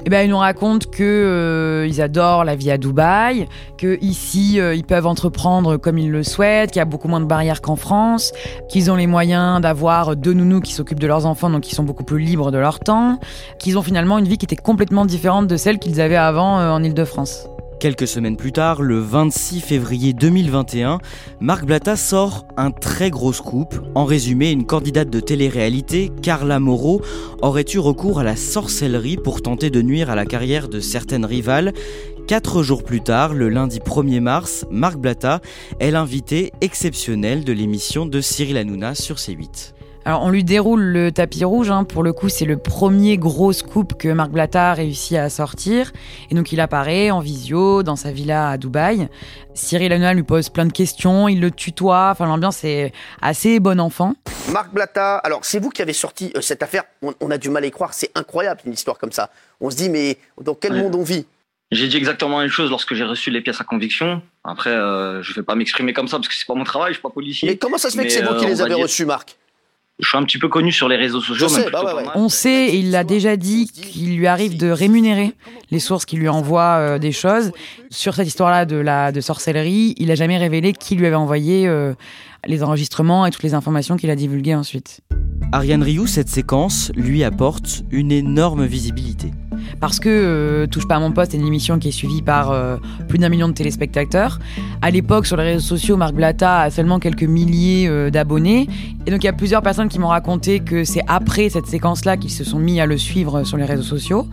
Eh 0.05 0.09
ben, 0.09 0.21
ils 0.21 0.29
nous 0.29 0.37
racontent 0.37 0.87
que 0.89 1.03
euh, 1.03 1.87
ils 1.87 2.01
adorent 2.01 2.45
la 2.45 2.55
vie 2.55 2.71
à 2.71 2.77
Dubaï, 2.77 3.47
que 3.77 3.97
ici 4.01 4.59
euh, 4.59 4.73
ils 4.73 4.85
peuvent 4.85 5.07
entreprendre 5.07 5.77
comme 5.77 5.97
ils 5.97 6.09
le 6.09 6.23
souhaitent, 6.23 6.71
qu'il 6.71 6.79
y 6.79 6.81
a 6.81 6.85
beaucoup 6.85 7.09
moins 7.09 7.19
de 7.19 7.25
barrières 7.25 7.61
qu'en 7.61 7.75
France, 7.75 8.31
qu'ils 8.69 8.89
ont 8.89 8.95
les 8.95 9.07
moyens 9.07 9.59
d'avoir 9.59 10.15
deux 10.15 10.33
nounous 10.33 10.61
qui 10.61 10.71
s'occupent 10.71 10.99
de 10.99 11.07
leurs 11.07 11.25
enfants, 11.25 11.49
donc 11.49 11.69
ils 11.69 11.75
sont 11.75 11.83
beaucoup 11.83 12.05
plus 12.05 12.19
libres 12.19 12.51
de 12.51 12.57
leur 12.57 12.79
temps, 12.79 13.19
qu'ils 13.59 13.77
ont 13.77 13.83
finalement 13.83 14.17
une 14.17 14.27
vie 14.27 14.37
qui 14.37 14.45
était 14.45 14.55
complètement 14.55 15.05
différente 15.05 15.47
de 15.47 15.57
celle 15.57 15.79
qu'ils 15.79 15.99
avaient 15.99 16.15
avant 16.15 16.73
en 16.73 16.81
Île-de-France. 16.81 17.47
Quelques 17.79 18.07
semaines 18.07 18.37
plus 18.37 18.53
tard, 18.53 18.81
le 18.81 18.97
26 18.97 19.61
février 19.61 20.13
2021, 20.13 20.97
Marc 21.39 21.63
Blatta 21.63 21.95
sort 21.95 22.47
un 22.57 22.71
très 22.71 23.11
gros 23.11 23.33
scoop. 23.33 23.79
En 23.93 24.03
résumé, 24.03 24.49
une 24.49 24.65
candidate 24.65 25.11
de 25.11 25.19
télé-réalité, 25.19 26.11
Carla 26.23 26.59
Moreau, 26.59 27.03
aurait 27.39 27.65
eu 27.71 27.77
recours 27.77 28.19
à 28.19 28.23
la 28.23 28.35
sorcellerie 28.35 29.17
pour 29.17 29.43
tenter 29.43 29.69
de 29.69 29.83
nuire 29.83 30.09
à 30.09 30.15
la 30.15 30.25
carrière 30.25 30.69
de 30.69 30.79
certaines 30.79 31.25
rivales. 31.25 31.71
Quatre 32.27 32.63
jours 32.63 32.83
plus 32.83 33.01
tard, 33.01 33.35
le 33.35 33.47
lundi 33.47 33.77
1er 33.77 34.21
mars, 34.21 34.65
Marc 34.71 34.97
Blatta 34.97 35.39
est 35.79 35.91
l'invité 35.91 36.53
exceptionnel 36.61 37.43
de 37.43 37.53
l'émission 37.53 38.07
de 38.07 38.21
Cyril 38.21 38.57
Hanouna 38.57 38.95
sur 38.95 39.17
C8. 39.17 39.76
Alors 40.07 40.23
on 40.23 40.29
lui 40.29 40.45
déroule 40.45 40.83
le 40.83 41.11
tapis 41.11 41.43
rouge, 41.43 41.69
hein. 41.69 41.83
pour 41.83 42.01
le 42.01 42.13
coup 42.13 42.29
c'est 42.29 42.45
le 42.45 42.55
premier 42.55 43.17
gros 43.17 43.51
scoop 43.51 43.97
que 43.97 44.07
Marc 44.07 44.31
Blatta 44.31 44.71
a 44.71 44.73
réussi 44.73 45.17
à 45.17 45.29
sortir. 45.29 45.91
Et 46.31 46.33
donc 46.33 46.53
il 46.53 46.61
apparaît 46.61 47.11
en 47.11 47.19
visio 47.19 47.83
dans 47.83 47.97
sa 47.97 48.13
villa 48.13 48.51
à 48.51 48.57
Dubaï. 48.57 49.09
Cyril 49.53 49.91
Hanouna 49.91 50.13
lui 50.13 50.23
pose 50.23 50.47
plein 50.47 50.65
de 50.65 50.71
questions, 50.71 51.27
il 51.27 51.41
le 51.41 51.51
tutoie, 51.51 52.07
enfin 52.13 52.25
l'ambiance 52.25 52.63
est 52.63 52.93
assez 53.21 53.59
bon 53.59 53.81
enfant. 53.81 54.13
Marc 54.49 54.73
Blatta, 54.73 55.17
alors 55.17 55.43
c'est 55.43 55.59
vous 55.59 55.71
qui 55.71 55.81
avez 55.81 55.91
sorti 55.91 56.31
euh, 56.37 56.39
cette 56.41 56.63
affaire, 56.63 56.85
on, 57.01 57.29
a 57.29 57.37
du 57.37 57.49
mal 57.49 57.65
à 57.65 57.67
y 57.67 57.71
croire, 57.71 57.93
c'est 57.93 58.11
incroyable 58.15 58.61
une 58.65 58.71
histoire 58.71 58.97
comme 58.99 59.11
ça. 59.11 59.29
On 59.59 59.69
se 59.69 59.75
dit 59.75 59.89
mais 59.89 60.17
dans 60.41 60.55
quel 60.55 60.71
monde 60.71 60.95
on 60.95 61.03
vit? 61.03 61.25
J'ai 61.69 61.89
dit 61.89 61.97
exactement 61.97 62.37
la 62.37 62.43
même 62.43 62.49
chose 62.49 62.69
lorsque 62.69 62.93
j'ai 62.93 63.03
reçu 63.03 63.29
les 63.29 63.41
pièces 63.41 63.59
à 63.59 63.65
conviction. 63.65 64.21
Après, 64.45 64.69
euh, 64.69 65.21
je 65.21 65.31
ne 65.31 65.35
vais 65.35 65.43
pas 65.43 65.55
m'exprimer 65.55 65.91
comme 65.91 66.07
ça 66.07 66.15
parce 66.15 66.29
que 66.29 66.33
c'est 66.33 66.47
pas 66.47 66.55
mon 66.55 66.63
travail, 66.63 66.91
je 66.91 66.99
suis 66.99 67.01
pas 67.01 67.09
policier. 67.09 67.49
Mais 67.49 67.57
comment 67.57 67.77
ça 67.77 67.89
se 67.89 67.97
fait 67.97 68.05
que 68.05 68.09
c'est 68.09 68.21
vous 68.21 68.35
qui 68.35 68.45
euh, 68.45 68.47
les 68.47 68.61
avez 68.61 68.75
reçus, 68.75 69.05
Marc? 69.05 69.35
Je 69.99 70.09
suis 70.09 70.17
un 70.17 70.23
petit 70.23 70.37
peu 70.37 70.47
connu 70.47 70.71
sur 70.71 70.87
les 70.87 70.95
réseaux 70.95 71.21
sociaux. 71.21 71.47
Bah 71.71 72.03
On 72.13 72.29
sait, 72.29 72.67
et 72.67 72.75
il 72.77 72.91
l'a 72.91 73.03
déjà 73.03 73.35
dit, 73.35 73.67
qu'il 73.67 74.15
lui 74.15 74.27
arrive 74.27 74.55
de 74.55 74.69
rémunérer 74.69 75.33
les 75.71 75.79
sources 75.79 76.05
qui 76.05 76.17
lui 76.17 76.29
envoient 76.29 76.77
euh, 76.77 76.99
des 76.99 77.11
choses. 77.11 77.51
Sur 77.89 78.13
cette 78.13 78.27
histoire-là 78.27 78.65
de, 78.65 78.75
la, 78.75 79.11
de 79.11 79.21
sorcellerie, 79.21 79.95
il 79.97 80.09
n'a 80.09 80.15
jamais 80.15 80.37
révélé 80.37 80.73
qui 80.73 80.95
lui 80.95 81.07
avait 81.07 81.15
envoyé 81.15 81.67
euh, 81.67 81.93
les 82.47 82.63
enregistrements 82.63 83.25
et 83.25 83.31
toutes 83.31 83.43
les 83.43 83.53
informations 83.53 83.97
qu'il 83.97 84.09
a 84.09 84.15
divulguées 84.15 84.55
ensuite. 84.55 85.01
Ariane 85.51 85.83
Rioux, 85.83 86.07
cette 86.07 86.29
séquence 86.29 86.91
lui 86.95 87.23
apporte 87.23 87.83
une 87.91 88.11
énorme 88.11 88.65
visibilité 88.65 89.31
parce 89.79 89.99
que 89.99 90.09
euh, 90.09 90.67
Touche 90.67 90.87
pas 90.87 90.95
à 90.95 90.99
mon 90.99 91.11
poste 91.11 91.33
est 91.33 91.37
une 91.37 91.47
émission 91.47 91.79
qui 91.79 91.89
est 91.89 91.91
suivie 91.91 92.21
par 92.21 92.51
euh, 92.51 92.77
plus 93.07 93.17
d'un 93.17 93.29
million 93.29 93.47
de 93.47 93.53
téléspectateurs. 93.53 94.39
À 94.81 94.91
l'époque, 94.91 95.25
sur 95.25 95.37
les 95.37 95.43
réseaux 95.43 95.65
sociaux, 95.65 95.97
Marc 95.97 96.13
Blatta 96.13 96.61
a 96.61 96.69
seulement 96.69 96.99
quelques 96.99 97.23
milliers 97.23 97.87
euh, 97.87 98.09
d'abonnés. 98.09 98.67
Et 99.05 99.11
donc, 99.11 99.23
il 99.23 99.25
y 99.25 99.29
a 99.29 99.33
plusieurs 99.33 99.61
personnes 99.61 99.87
qui 99.87 99.99
m'ont 99.99 100.09
raconté 100.09 100.59
que 100.59 100.83
c'est 100.83 101.03
après 101.07 101.49
cette 101.49 101.67
séquence-là 101.67 102.17
qu'ils 102.17 102.31
se 102.31 102.43
sont 102.43 102.59
mis 102.59 102.81
à 102.81 102.85
le 102.85 102.97
suivre 102.97 103.43
sur 103.43 103.57
les 103.57 103.65
réseaux 103.65 103.83
sociaux. 103.83 104.27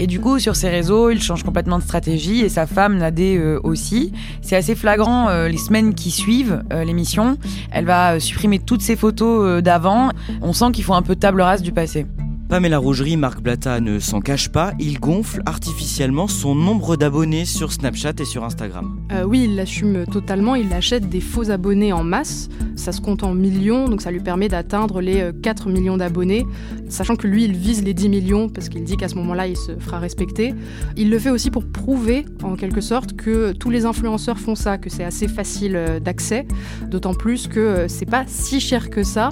Et 0.00 0.06
du 0.06 0.18
coup, 0.20 0.38
sur 0.38 0.56
ces 0.56 0.68
réseaux, 0.68 1.10
il 1.10 1.22
change 1.22 1.44
complètement 1.44 1.78
de 1.78 1.84
stratégie 1.84 2.40
et 2.40 2.48
sa 2.48 2.66
femme, 2.66 2.98
Nadé, 2.98 3.38
aussi. 3.62 4.12
C'est 4.42 4.56
assez 4.56 4.74
flagrant 4.74 5.30
les 5.46 5.56
semaines 5.56 5.94
qui 5.94 6.10
suivent 6.10 6.64
l'émission. 6.84 7.38
Elle 7.70 7.84
va 7.84 8.20
supprimer 8.20 8.58
toutes 8.58 8.82
ses 8.82 8.96
photos 8.96 9.62
d'avant. 9.62 10.10
On 10.42 10.52
sent 10.52 10.72
qu'il 10.72 10.84
faut 10.84 10.94
un 10.94 11.02
peu 11.02 11.16
table 11.16 11.40
rase 11.40 11.62
du 11.62 11.72
passé. 11.72 12.06
Pamela 12.48 12.78
Rougerie, 12.78 13.16
Marc 13.16 13.40
Blatta 13.40 13.80
ne 13.80 13.98
s'en 13.98 14.20
cache 14.20 14.50
pas, 14.50 14.72
il 14.78 15.00
gonfle 15.00 15.42
artificiellement 15.46 16.28
son 16.28 16.54
nombre 16.54 16.96
d'abonnés 16.96 17.44
sur 17.44 17.72
Snapchat 17.72 18.12
et 18.20 18.24
sur 18.24 18.44
Instagram. 18.44 19.00
Euh, 19.10 19.24
oui, 19.24 19.46
il 19.48 19.56
l'assume 19.56 20.06
totalement, 20.06 20.54
il 20.54 20.72
achète 20.72 21.08
des 21.08 21.20
faux 21.20 21.50
abonnés 21.50 21.92
en 21.92 22.04
masse, 22.04 22.48
ça 22.76 22.92
se 22.92 23.00
compte 23.00 23.24
en 23.24 23.34
millions, 23.34 23.88
donc 23.88 24.00
ça 24.00 24.12
lui 24.12 24.20
permet 24.20 24.46
d'atteindre 24.46 25.00
les 25.00 25.32
4 25.42 25.66
euh, 25.66 25.72
millions 25.72 25.96
d'abonnés, 25.96 26.46
sachant 26.88 27.16
que 27.16 27.26
lui, 27.26 27.44
il 27.44 27.56
vise 27.56 27.82
les 27.82 27.94
10 27.94 28.08
millions, 28.10 28.48
parce 28.48 28.68
qu'il 28.68 28.84
dit 28.84 28.96
qu'à 28.96 29.08
ce 29.08 29.16
moment-là, 29.16 29.48
il 29.48 29.56
se 29.56 29.72
fera 29.80 29.98
respecter. 29.98 30.54
Il 30.96 31.10
le 31.10 31.18
fait 31.18 31.30
aussi 31.30 31.50
pour 31.50 31.64
prouver, 31.66 32.26
en 32.44 32.54
quelque 32.54 32.80
sorte, 32.80 33.14
que 33.14 33.50
tous 33.52 33.70
les 33.70 33.86
influenceurs 33.86 34.38
font 34.38 34.54
ça, 34.54 34.78
que 34.78 34.88
c'est 34.88 35.04
assez 35.04 35.26
facile 35.26 35.74
euh, 35.74 35.98
d'accès, 35.98 36.46
d'autant 36.88 37.14
plus 37.14 37.48
que 37.48 37.86
c'est 37.88 38.06
pas 38.08 38.22
si 38.28 38.60
cher 38.60 38.88
que 38.88 39.02
ça. 39.02 39.30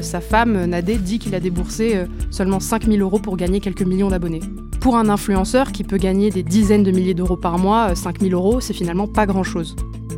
sa 0.00 0.20
femme, 0.20 0.64
Nadé, 0.64 0.96
dit 0.96 1.18
qu'il 1.18 1.34
a 1.34 1.40
déboursé 1.40 2.04
seulement 2.38 2.60
5000 2.60 3.02
euros 3.02 3.18
pour 3.18 3.36
gagner 3.36 3.58
quelques 3.58 3.82
millions 3.82 4.10
d'abonnés. 4.10 4.38
Pour 4.78 4.96
un 4.96 5.08
influenceur 5.08 5.72
qui 5.72 5.82
peut 5.82 5.96
gagner 5.96 6.30
des 6.30 6.44
dizaines 6.44 6.84
de 6.84 6.92
milliers 6.92 7.12
d'euros 7.14 7.36
par 7.36 7.58
mois, 7.58 7.96
5000 7.96 8.32
euros, 8.32 8.60
c'est 8.60 8.74
finalement 8.74 9.08
pas 9.08 9.26
grand-chose. 9.26 9.74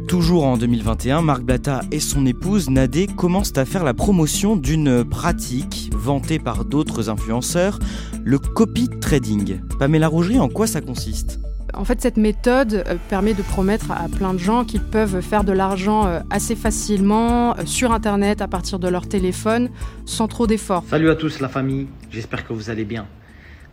Toujours 0.07 0.45
en 0.45 0.59
2021, 0.59 1.23
Marc 1.23 1.41
Blatta 1.41 1.81
et 1.91 1.99
son 1.99 2.27
épouse 2.27 2.69
Nadé 2.69 3.07
commencent 3.07 3.57
à 3.57 3.65
faire 3.65 3.85
la 3.85 3.95
promotion 3.95 4.57
d'une 4.57 5.03
pratique 5.03 5.91
vantée 5.97 6.39
par 6.39 6.67
d'autres 6.67 7.09
influenceurs, 7.09 7.79
le 8.23 8.39
copy 8.39 8.91
trading. 9.01 9.63
Pamela 9.79 10.09
Rougerie, 10.09 10.41
en 10.41 10.51
quoi 10.51 10.67
ça 10.67 10.83
consiste? 10.83 11.41
En 11.75 11.85
fait, 11.85 12.01
cette 12.01 12.17
méthode 12.17 12.85
euh, 12.87 12.97
permet 13.09 13.35
de 13.35 13.43
promettre 13.43 13.91
à 13.91 14.09
plein 14.09 14.35
de 14.35 14.39
gens 14.39 14.65
qu'ils 14.65 14.83
peuvent 14.83 15.21
faire 15.21 15.45
de 15.45 15.53
l'argent 15.53 16.07
euh, 16.07 16.21
assez 16.31 16.57
facilement 16.57 17.57
euh, 17.57 17.63
sur 17.67 17.93
Internet 17.93 18.43
à 18.43 18.49
partir 18.49 18.79
de 18.79 18.89
leur 18.89 19.09
téléphone 19.09 19.71
sans 20.07 20.29
trop 20.29 20.47
d'efforts. 20.47 20.85
Salut 20.89 21.11
à 21.11 21.15
tous 21.15 21.41
la 21.41 21.49
famille, 21.49 21.87
j'espère 22.11 22.47
que 22.47 22.53
vous 22.53 22.71
allez 22.71 22.85
bien. 22.85 23.07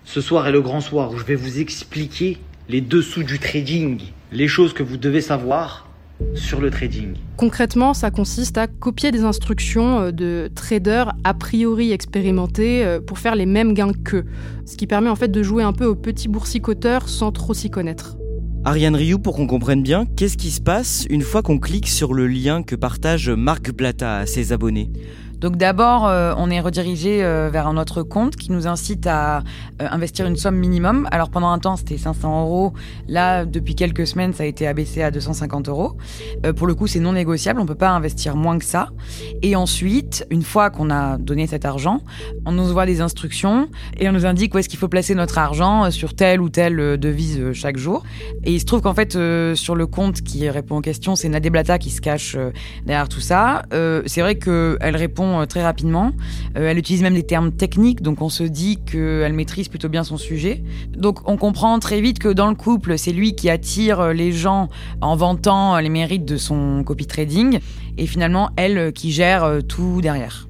Ce 0.04 0.22
soir 0.22 0.48
est 0.48 0.52
le 0.52 0.62
grand 0.62 0.82
soir 0.82 1.12
où 1.12 1.18
je 1.18 1.24
vais 1.24 1.36
vous 1.36 1.60
expliquer 1.60 2.38
les 2.70 2.82
dessous 2.82 3.24
du 3.24 3.40
trading, 3.40 4.02
les 4.32 4.48
choses 4.48 4.74
que 4.74 4.84
vous 4.84 4.98
devez 4.98 5.22
savoir 5.22 5.87
sur 6.36 6.62
le 6.62 6.70
trading. 6.70 7.14
Concrètement, 7.36 7.94
ça 7.94 8.12
consiste 8.12 8.58
à 8.58 8.68
copier 8.68 9.12
des 9.12 9.22
instructions 9.22 10.00
euh, 10.00 10.12
de 10.12 10.50
traders 10.54 11.14
a 11.24 11.34
priori 11.34 11.92
expérimentés 11.92 12.86
euh, 12.86 13.00
pour 13.00 13.20
faire 13.20 13.36
les 13.36 13.46
mêmes 13.46 13.74
gains 13.74 13.94
qu'eux, 13.94 14.26
ce 14.66 14.76
qui 14.76 14.88
permet 14.88 15.10
en 15.10 15.16
fait 15.16 15.30
de 15.30 15.44
jouer 15.44 15.64
un 15.64 15.74
peu 15.74 15.86
au 15.86 15.96
petit 15.96 16.28
boursicoteur 16.28 17.10
sans 17.10 17.32
trop 17.32 17.54
s'y 17.54 17.70
connaître. 17.70 18.18
Ariane 18.66 18.96
Rioux, 18.96 19.20
pour 19.20 19.36
qu'on 19.36 19.48
comprenne 19.48 19.82
bien, 19.82 20.06
qu'est-ce 20.18 20.36
qui 20.36 20.52
se 20.52 20.60
passe 20.60 21.06
une 21.10 21.22
fois 21.22 21.42
qu'on 21.42 21.58
clique 21.58 21.88
sur 21.88 22.14
le 22.14 22.28
lien 22.28 22.64
que 22.64 22.76
partage 22.76 23.30
Marc 23.30 23.72
Blatta 23.72 24.18
à 24.18 24.26
ses 24.26 24.52
abonnés? 24.52 24.92
Donc 25.40 25.56
d'abord, 25.56 26.08
euh, 26.08 26.34
on 26.38 26.50
est 26.50 26.60
redirigé 26.60 27.24
euh, 27.24 27.50
vers 27.52 27.68
un 27.68 27.78
autre 27.78 28.02
compte 28.02 28.36
qui 28.36 28.52
nous 28.52 28.66
incite 28.66 29.06
à 29.06 29.38
euh, 29.38 29.88
investir 29.92 30.26
une 30.26 30.36
somme 30.36 30.56
minimum. 30.56 31.08
Alors 31.12 31.30
pendant 31.30 31.50
un 31.50 31.60
temps, 31.60 31.76
c'était 31.76 31.98
500 31.98 32.42
euros. 32.42 32.74
Là, 33.08 33.46
depuis 33.46 33.76
quelques 33.76 34.08
semaines, 34.08 34.34
ça 34.34 34.44
a 34.44 34.46
été 34.48 34.68
abaissé 34.68 35.04
à 35.04 35.12
250 35.12 35.70
euros. 35.70 35.98
pour 36.56 36.66
le 36.66 36.74
coup, 36.74 36.88
c'est 36.88 37.00
non 37.00 37.14
négociable. 37.14 37.60
On 37.60 37.68
peut 37.68 37.76
pas 37.76 37.92
investir 37.92 38.36
moins 38.36 38.58
que 38.58 38.66
ça. 38.66 38.90
Et 39.44 39.56
ensuite, 39.56 40.26
une 40.32 40.42
fois 40.42 40.70
qu'on 40.72 40.90
a 40.90 41.18
donné 41.18 41.46
cet 41.46 41.66
argent, 41.66 42.02
on 42.46 42.52
nous 42.52 42.66
voit 42.66 42.86
des 42.86 43.02
instructions 43.02 43.70
et 44.00 44.10
on 44.10 44.14
nous 44.14 44.26
indique 44.26 44.56
où 44.56 44.58
est-ce 44.58 44.70
qu'il 44.70 44.80
faut 44.80 44.88
placer 44.88 45.14
notre 45.14 45.38
argent 45.38 45.92
sur 45.92 46.16
telle 46.16 46.42
ou 46.42 46.50
telle 46.50 46.98
devise 46.98 47.52
chaque 47.54 47.78
jour. 47.78 48.04
Et 48.44 48.54
il 48.54 48.60
se 48.60 48.66
trouve 48.66 48.82
qu'en 48.82 48.94
fait, 48.94 49.18
sur 49.56 49.76
le 49.76 49.86
compte 49.86 50.22
qui 50.22 50.50
répond 50.50 50.78
aux 50.78 50.82
questions, 50.82 51.16
c'est 51.16 51.30
Nadé 51.30 51.50
Blata 51.50 51.78
qui 51.78 51.92
se 51.92 52.02
cache 52.02 52.38
derrière 52.86 53.10
tout 53.10 53.20
ça. 53.20 53.64
c'est 53.72 54.22
vrai 54.22 54.36
qu'elle 54.36 54.96
répond 54.96 55.27
euh, 55.42 55.46
très 55.46 55.64
rapidement. 55.64 56.12
Euh, 56.58 56.70
elle 56.70 56.78
utilise 56.78 57.02
même 57.02 57.14
des 57.14 57.24
termes 57.24 57.52
techniques, 57.52 58.02
donc 58.02 58.22
on 58.22 58.30
se 58.30 58.44
dit 58.44 58.78
qu'elle 58.78 59.34
maîtrise 59.34 59.68
plutôt 59.68 59.90
bien 59.90 60.04
son 60.04 60.18
sujet. 60.18 60.64
Donc 60.96 61.28
on 61.30 61.38
comprend 61.38 61.78
très 61.80 62.02
vite 62.02 62.20
que 62.20 62.30
dans 62.30 62.48
le 62.48 62.56
couple, 62.56 62.98
c'est 62.98 63.14
lui 63.14 63.36
qui 63.36 63.50
attire 63.50 64.14
les 64.14 64.32
gens 64.32 64.70
en 65.02 65.16
vantant 65.16 65.78
les 65.80 65.90
mérites 65.90 66.26
de 66.26 66.38
son 66.38 66.84
copy 66.84 67.06
trading, 67.06 67.60
et 67.98 68.08
finalement 68.08 68.50
elle 68.56 68.92
qui 68.94 69.12
gère 69.12 69.44
euh, 69.44 69.62
tout 69.62 70.02
derrière. 70.02 70.48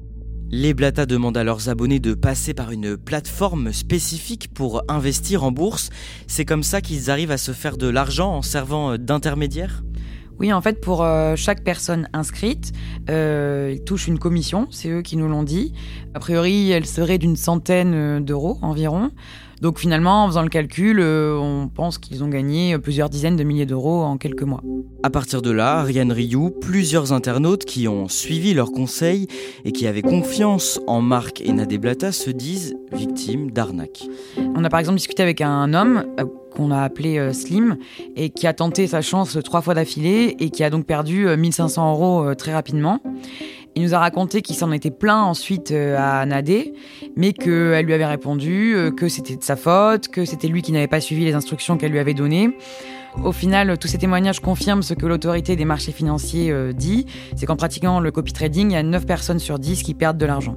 Les 0.50 0.72
Blata 0.72 1.04
demandent 1.04 1.36
à 1.36 1.44
leurs 1.44 1.68
abonnés 1.68 2.00
de 2.00 2.14
passer 2.14 2.54
par 2.54 2.70
une 2.70 2.96
plateforme 2.96 3.70
spécifique 3.70 4.48
pour 4.54 4.82
investir 4.88 5.44
en 5.44 5.52
bourse. 5.52 5.90
C'est 6.26 6.46
comme 6.46 6.62
ça 6.62 6.80
qu'ils 6.80 7.10
arrivent 7.10 7.30
à 7.30 7.36
se 7.36 7.52
faire 7.52 7.76
de 7.76 7.86
l'argent 7.86 8.32
en 8.32 8.40
servant 8.40 8.96
d'intermédiaire 8.96 9.82
oui, 10.40 10.52
en 10.52 10.60
fait, 10.60 10.80
pour 10.80 11.02
euh, 11.02 11.34
chaque 11.36 11.64
personne 11.64 12.08
inscrite, 12.12 12.72
euh, 13.10 13.72
ils 13.74 13.82
touchent 13.82 14.06
une 14.06 14.18
commission, 14.18 14.68
c'est 14.70 14.88
eux 14.88 15.02
qui 15.02 15.16
nous 15.16 15.28
l'ont 15.28 15.42
dit. 15.42 15.72
A 16.14 16.20
priori, 16.20 16.70
elle 16.70 16.86
serait 16.86 17.18
d'une 17.18 17.36
centaine 17.36 17.92
euh, 17.94 18.20
d'euros 18.20 18.58
environ. 18.62 19.10
Donc 19.60 19.80
finalement, 19.80 20.24
en 20.24 20.28
faisant 20.28 20.42
le 20.42 20.48
calcul, 20.48 21.00
euh, 21.00 21.36
on 21.36 21.66
pense 21.66 21.98
qu'ils 21.98 22.22
ont 22.22 22.28
gagné 22.28 22.78
plusieurs 22.78 23.08
dizaines 23.08 23.34
de 23.34 23.42
milliers 23.42 23.66
d'euros 23.66 24.02
en 24.02 24.16
quelques 24.16 24.44
mois. 24.44 24.62
À 25.02 25.10
partir 25.10 25.42
de 25.42 25.50
là, 25.50 25.78
Ariane 25.80 26.12
Rioux, 26.12 26.50
plusieurs 26.50 27.12
internautes 27.12 27.64
qui 27.64 27.88
ont 27.88 28.06
suivi 28.06 28.54
leurs 28.54 28.70
conseils 28.70 29.26
et 29.64 29.72
qui 29.72 29.88
avaient 29.88 30.02
confiance 30.02 30.80
en 30.86 31.00
Marc 31.00 31.40
et 31.40 31.52
Nadé 31.52 31.78
Blata 31.78 32.12
se 32.12 32.30
disent 32.30 32.76
victimes 32.92 33.50
d'arnaques. 33.50 34.06
On 34.54 34.62
a 34.62 34.68
par 34.68 34.78
exemple 34.78 34.98
discuté 34.98 35.24
avec 35.24 35.40
un 35.40 35.74
homme 35.74 36.04
qu'on 36.58 36.72
a 36.72 36.82
appelé 36.82 37.18
euh, 37.18 37.32
Slim 37.32 37.78
et 38.16 38.30
qui 38.30 38.46
a 38.46 38.52
tenté 38.52 38.88
sa 38.88 39.00
chance 39.00 39.38
trois 39.44 39.62
fois 39.62 39.74
d'affilée 39.74 40.36
et 40.40 40.50
qui 40.50 40.64
a 40.64 40.70
donc 40.70 40.86
perdu 40.86 41.24
1500 41.24 41.82
euh, 41.86 41.92
euros 41.92 42.24
euh, 42.24 42.34
très 42.34 42.52
rapidement. 42.52 43.00
Il 43.76 43.84
nous 43.84 43.94
a 43.94 44.00
raconté 44.00 44.42
qu'il 44.42 44.56
s'en 44.56 44.72
était 44.72 44.90
plaint 44.90 45.24
ensuite 45.24 45.70
à 45.70 46.26
Nadé, 46.26 46.72
mais 47.14 47.32
qu'elle 47.32 47.86
lui 47.86 47.94
avait 47.94 48.06
répondu 48.06 48.74
que 48.96 49.08
c'était 49.08 49.36
de 49.36 49.44
sa 49.44 49.54
faute, 49.54 50.08
que 50.08 50.24
c'était 50.24 50.48
lui 50.48 50.62
qui 50.62 50.72
n'avait 50.72 50.88
pas 50.88 51.00
suivi 51.00 51.24
les 51.24 51.34
instructions 51.34 51.76
qu'elle 51.76 51.92
lui 51.92 52.00
avait 52.00 52.14
données. 52.14 52.56
Au 53.22 53.30
final, 53.30 53.78
tous 53.78 53.86
ces 53.86 53.98
témoignages 53.98 54.40
confirment 54.40 54.82
ce 54.82 54.94
que 54.94 55.06
l'autorité 55.06 55.54
des 55.54 55.64
marchés 55.64 55.92
financiers 55.92 56.52
dit, 56.74 57.06
c'est 57.36 57.46
qu'en 57.46 57.56
pratiquant 57.56 58.00
le 58.00 58.10
copy 58.10 58.32
trading, 58.32 58.70
il 58.70 58.74
y 58.74 58.76
a 58.76 58.82
9 58.82 59.06
personnes 59.06 59.38
sur 59.38 59.60
10 59.60 59.84
qui 59.84 59.94
perdent 59.94 60.18
de 60.18 60.26
l'argent. 60.26 60.56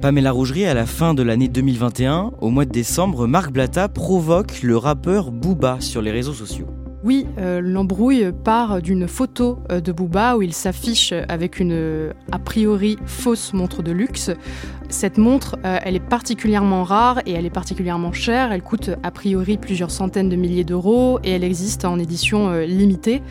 Pamela 0.00 0.30
Rougerie, 0.30 0.66
à 0.66 0.74
la 0.74 0.84
fin 0.84 1.14
de 1.14 1.22
l'année 1.22 1.48
2021, 1.48 2.32
au 2.40 2.50
mois 2.50 2.66
de 2.66 2.70
décembre, 2.70 3.26
Marc 3.26 3.50
Blatta 3.50 3.88
provoque 3.88 4.62
le 4.62 4.76
rappeur 4.76 5.30
Booba 5.30 5.80
sur 5.80 6.02
les 6.02 6.10
réseaux 6.10 6.34
sociaux. 6.34 6.66
Oui, 7.02 7.26
euh, 7.38 7.60
l'embrouille 7.60 8.32
part 8.44 8.82
d'une 8.82 9.06
photo 9.06 9.58
euh, 9.70 9.80
de 9.80 9.92
Booba 9.92 10.36
où 10.36 10.42
il 10.42 10.52
s'affiche 10.52 11.12
avec 11.28 11.60
une 11.60 11.72
euh, 11.72 12.12
a 12.32 12.38
priori 12.38 12.98
fausse 13.06 13.52
montre 13.52 13.82
de 13.82 13.92
luxe. 13.92 14.30
Cette 14.88 15.18
montre, 15.18 15.56
elle 15.62 15.96
est 15.96 16.00
particulièrement 16.00 16.84
rare 16.84 17.20
et 17.26 17.32
elle 17.32 17.44
est 17.44 17.50
particulièrement 17.50 18.12
chère. 18.12 18.52
Elle 18.52 18.62
coûte 18.62 18.90
a 19.02 19.10
priori 19.10 19.58
plusieurs 19.58 19.90
centaines 19.90 20.28
de 20.28 20.36
milliers 20.36 20.64
d'euros 20.64 21.18
et 21.24 21.32
elle 21.32 21.44
existe 21.44 21.84
en 21.84 21.98
édition 21.98 22.52
limitée. 22.60 23.22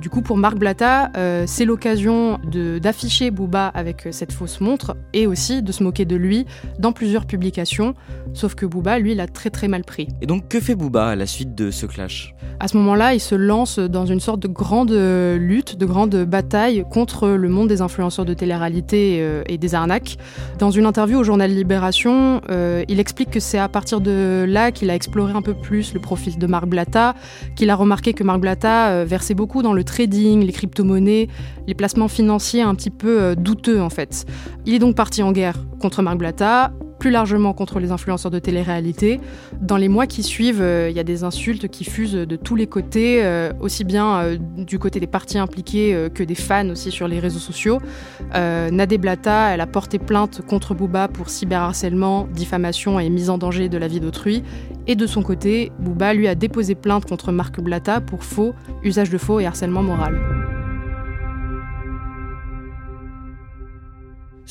Du 0.00 0.10
coup, 0.10 0.20
pour 0.20 0.36
Marc 0.36 0.56
Blatta, 0.58 1.10
c'est 1.46 1.64
l'occasion 1.64 2.38
d'afficher 2.82 3.30
Booba 3.30 3.68
avec 3.68 4.08
cette 4.10 4.32
fausse 4.32 4.60
montre 4.60 4.96
et 5.12 5.26
aussi 5.26 5.62
de 5.62 5.72
se 5.72 5.82
moquer 5.82 6.04
de 6.04 6.16
lui 6.16 6.46
dans 6.78 6.92
plusieurs 6.92 7.26
publications. 7.26 7.94
Sauf 8.32 8.54
que 8.54 8.66
Booba, 8.66 8.98
lui, 8.98 9.14
l'a 9.14 9.26
très 9.26 9.50
très 9.50 9.68
mal 9.68 9.84
pris. 9.84 10.08
Et 10.20 10.26
donc, 10.26 10.48
que 10.48 10.60
fait 10.60 10.74
Booba 10.74 11.08
à 11.08 11.16
la 11.16 11.26
suite 11.26 11.54
de 11.54 11.70
ce 11.70 11.86
clash? 11.86 12.34
À 12.60 12.68
ce 12.68 12.76
moment-là, 12.76 13.14
il 13.14 13.20
se 13.20 13.34
lance 13.34 13.78
dans 13.78 14.06
une 14.06 14.20
sorte 14.20 14.40
de 14.40 14.48
grande 14.48 14.92
lutte, 14.92 15.76
de 15.78 15.86
grande 15.86 16.16
bataille 16.24 16.84
contre 16.90 17.28
le 17.28 17.48
monde 17.48 17.68
des 17.68 17.80
influenceurs 17.80 18.24
de 18.24 18.34
télé-réalité 18.34 19.18
euh, 19.20 19.42
et 19.46 19.58
des 19.58 19.74
arnaques. 19.74 20.16
Dans 20.58 20.70
une 20.70 20.86
interview 20.86 21.03
au 21.12 21.22
journal 21.22 21.50
Libération, 21.50 22.40
euh, 22.50 22.82
il 22.88 22.98
explique 22.98 23.30
que 23.30 23.40
c'est 23.40 23.58
à 23.58 23.68
partir 23.68 24.00
de 24.00 24.46
là 24.48 24.72
qu'il 24.72 24.88
a 24.88 24.94
exploré 24.94 25.32
un 25.34 25.42
peu 25.42 25.52
plus 25.52 25.92
le 25.92 26.00
profil 26.00 26.38
de 26.38 26.46
Marc 26.46 26.66
Blatta, 26.66 27.14
qu'il 27.56 27.68
a 27.68 27.76
remarqué 27.76 28.14
que 28.14 28.24
Marc 28.24 28.40
Blatta 28.40 28.88
euh, 28.88 29.04
versait 29.06 29.34
beaucoup 29.34 29.60
dans 29.60 29.74
le 29.74 29.84
trading, 29.84 30.42
les 30.42 30.52
crypto-monnaies, 30.52 31.28
les 31.66 31.74
placements 31.74 32.08
financiers 32.08 32.62
un 32.62 32.74
petit 32.74 32.90
peu 32.90 33.36
douteux 33.36 33.82
en 33.82 33.90
fait. 33.90 34.24
Il 34.64 34.72
est 34.72 34.78
donc 34.78 34.96
parti 34.96 35.22
en 35.22 35.32
guerre 35.32 35.56
contre 35.80 36.00
Marc 36.00 36.16
Blatta, 36.16 36.72
plus 37.04 37.10
largement 37.10 37.52
contre 37.52 37.80
les 37.80 37.92
influenceurs 37.92 38.30
de 38.30 38.38
télé-réalité. 38.38 39.20
Dans 39.60 39.76
les 39.76 39.88
mois 39.88 40.06
qui 40.06 40.22
suivent, 40.22 40.62
euh, 40.62 40.88
il 40.88 40.96
y 40.96 40.98
a 40.98 41.04
des 41.04 41.22
insultes 41.22 41.68
qui 41.68 41.84
fusent 41.84 42.14
de 42.14 42.36
tous 42.36 42.56
les 42.56 42.66
côtés, 42.66 43.22
euh, 43.22 43.52
aussi 43.60 43.84
bien 43.84 44.20
euh, 44.20 44.38
du 44.56 44.78
côté 44.78 45.00
des 45.00 45.06
partis 45.06 45.36
impliqués 45.36 46.08
que 46.14 46.22
des 46.22 46.34
fans 46.34 46.70
aussi 46.70 46.90
sur 46.90 47.06
les 47.06 47.18
réseaux 47.18 47.38
sociaux. 47.38 47.78
Nadé 48.32 48.96
Blata, 48.96 49.50
elle 49.52 49.60
a 49.60 49.66
porté 49.66 49.98
plainte 49.98 50.40
contre 50.46 50.72
Booba 50.72 51.08
pour 51.08 51.28
cyberharcèlement, 51.28 52.26
diffamation 52.32 52.98
et 52.98 53.10
mise 53.10 53.28
en 53.28 53.36
danger 53.36 53.68
de 53.68 53.76
la 53.76 53.86
vie 53.86 54.00
d'autrui. 54.00 54.42
Et 54.86 54.96
de 54.96 55.06
son 55.06 55.22
côté, 55.22 55.72
Booba 55.80 56.14
lui 56.14 56.26
a 56.26 56.34
déposé 56.34 56.74
plainte 56.74 57.04
contre 57.04 57.32
Marc 57.32 57.60
Blata 57.60 58.00
pour 58.00 58.24
faux, 58.24 58.54
usage 58.82 59.10
de 59.10 59.18
faux 59.18 59.40
et 59.40 59.46
harcèlement 59.46 59.82
moral. 59.82 60.63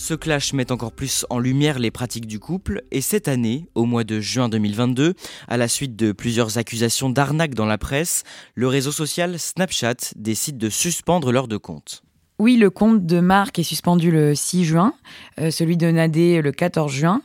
Ce 0.04 0.14
clash 0.14 0.52
met 0.52 0.70
encore 0.70 0.92
plus 0.92 1.26
en 1.30 1.40
lumière 1.40 1.80
les 1.80 1.90
pratiques 1.90 2.28
du 2.28 2.38
couple 2.38 2.84
et 2.92 3.00
cette 3.00 3.30
année, 3.30 3.70
au 3.74 3.86
mois 3.86 4.04
de 4.04 4.20
juin 4.20 4.50
2022, 4.50 5.14
à 5.48 5.56
la 5.56 5.70
suite 5.70 5.96
de 5.96 6.12
plusieurs 6.12 6.58
accusations 6.58 7.10
d'arnaque 7.10 7.54
dans 7.54 7.66
la 7.66 7.78
presse, 7.78 8.26
le 8.54 8.68
réseau 8.68 8.92
social 8.92 9.40
Snapchat 9.40 10.12
décide 10.18 10.58
de 10.58 10.70
suspendre 10.70 11.32
leurs 11.32 11.48
deux 11.48 11.58
comptes. 11.58 12.04
Oui, 12.38 12.58
le 12.58 12.70
compte 12.70 13.06
de 13.06 13.22
Marc 13.22 13.60
est 13.60 13.64
suspendu 13.64 14.12
le 14.12 14.36
6 14.36 14.66
juin, 14.66 14.94
euh, 15.40 15.52
celui 15.52 15.78
de 15.78 15.90
Nadé 15.90 16.42
le 16.42 16.52
14 16.52 16.92
juin. 16.92 17.22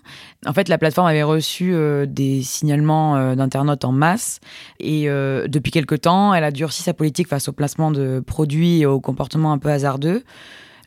En 0.47 0.52
fait, 0.52 0.68
la 0.68 0.78
plateforme 0.78 1.08
avait 1.08 1.25
reçu 1.25 1.75
euh, 1.75 2.06
des 2.06 2.44
signalements 2.44 3.16
euh, 3.16 3.35
d'internautes 3.35 3.85
en 3.85 3.90
masse 3.90 4.38
et 4.78 5.08
depuis 5.08 5.73
quelque 5.73 5.97
temps, 5.97 6.32
elle 6.32 6.44
a 6.44 6.52
durci 6.52 6.85
sa 6.85 6.94
politique 6.94 7.26
face 7.26 7.49
au 7.49 7.52
placement 7.52 7.90
de 7.90 8.23
produits 8.25 8.82
et 8.82 8.87
au 8.87 9.00
comportement 9.00 9.50
un 9.50 9.58
peu 9.58 9.68
hasardeux. 9.68 10.23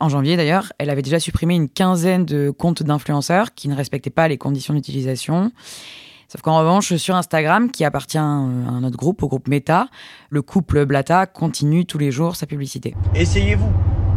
En 0.02 0.08
janvier 0.08 0.36
d'ailleurs, 0.36 0.72
elle 0.78 0.90
avait 0.90 1.00
déjà 1.00 1.20
supprimé 1.20 1.54
une 1.54 1.68
quinzaine 1.68 2.24
de 2.24 2.50
comptes 2.50 2.82
d'influenceurs 2.82 3.54
qui 3.54 3.68
ne 3.68 3.76
respectaient 3.76 4.10
pas 4.10 4.26
les 4.26 4.36
conditions 4.36 4.74
d'utilisation. 4.74 5.52
Sauf 6.26 6.40
qu'en 6.40 6.58
revanche, 6.58 6.96
sur 6.96 7.14
Instagram, 7.14 7.70
qui 7.70 7.84
appartient 7.84 8.18
à 8.18 8.24
un 8.24 8.82
autre 8.82 8.96
groupe, 8.96 9.22
au 9.22 9.28
groupe 9.28 9.46
Meta, 9.46 9.86
le 10.28 10.42
couple 10.42 10.86
Blata 10.86 11.26
continue 11.26 11.86
tous 11.86 11.98
les 11.98 12.10
jours 12.10 12.34
sa 12.34 12.46
publicité. 12.46 12.96
Essayez-vous. 13.14 13.70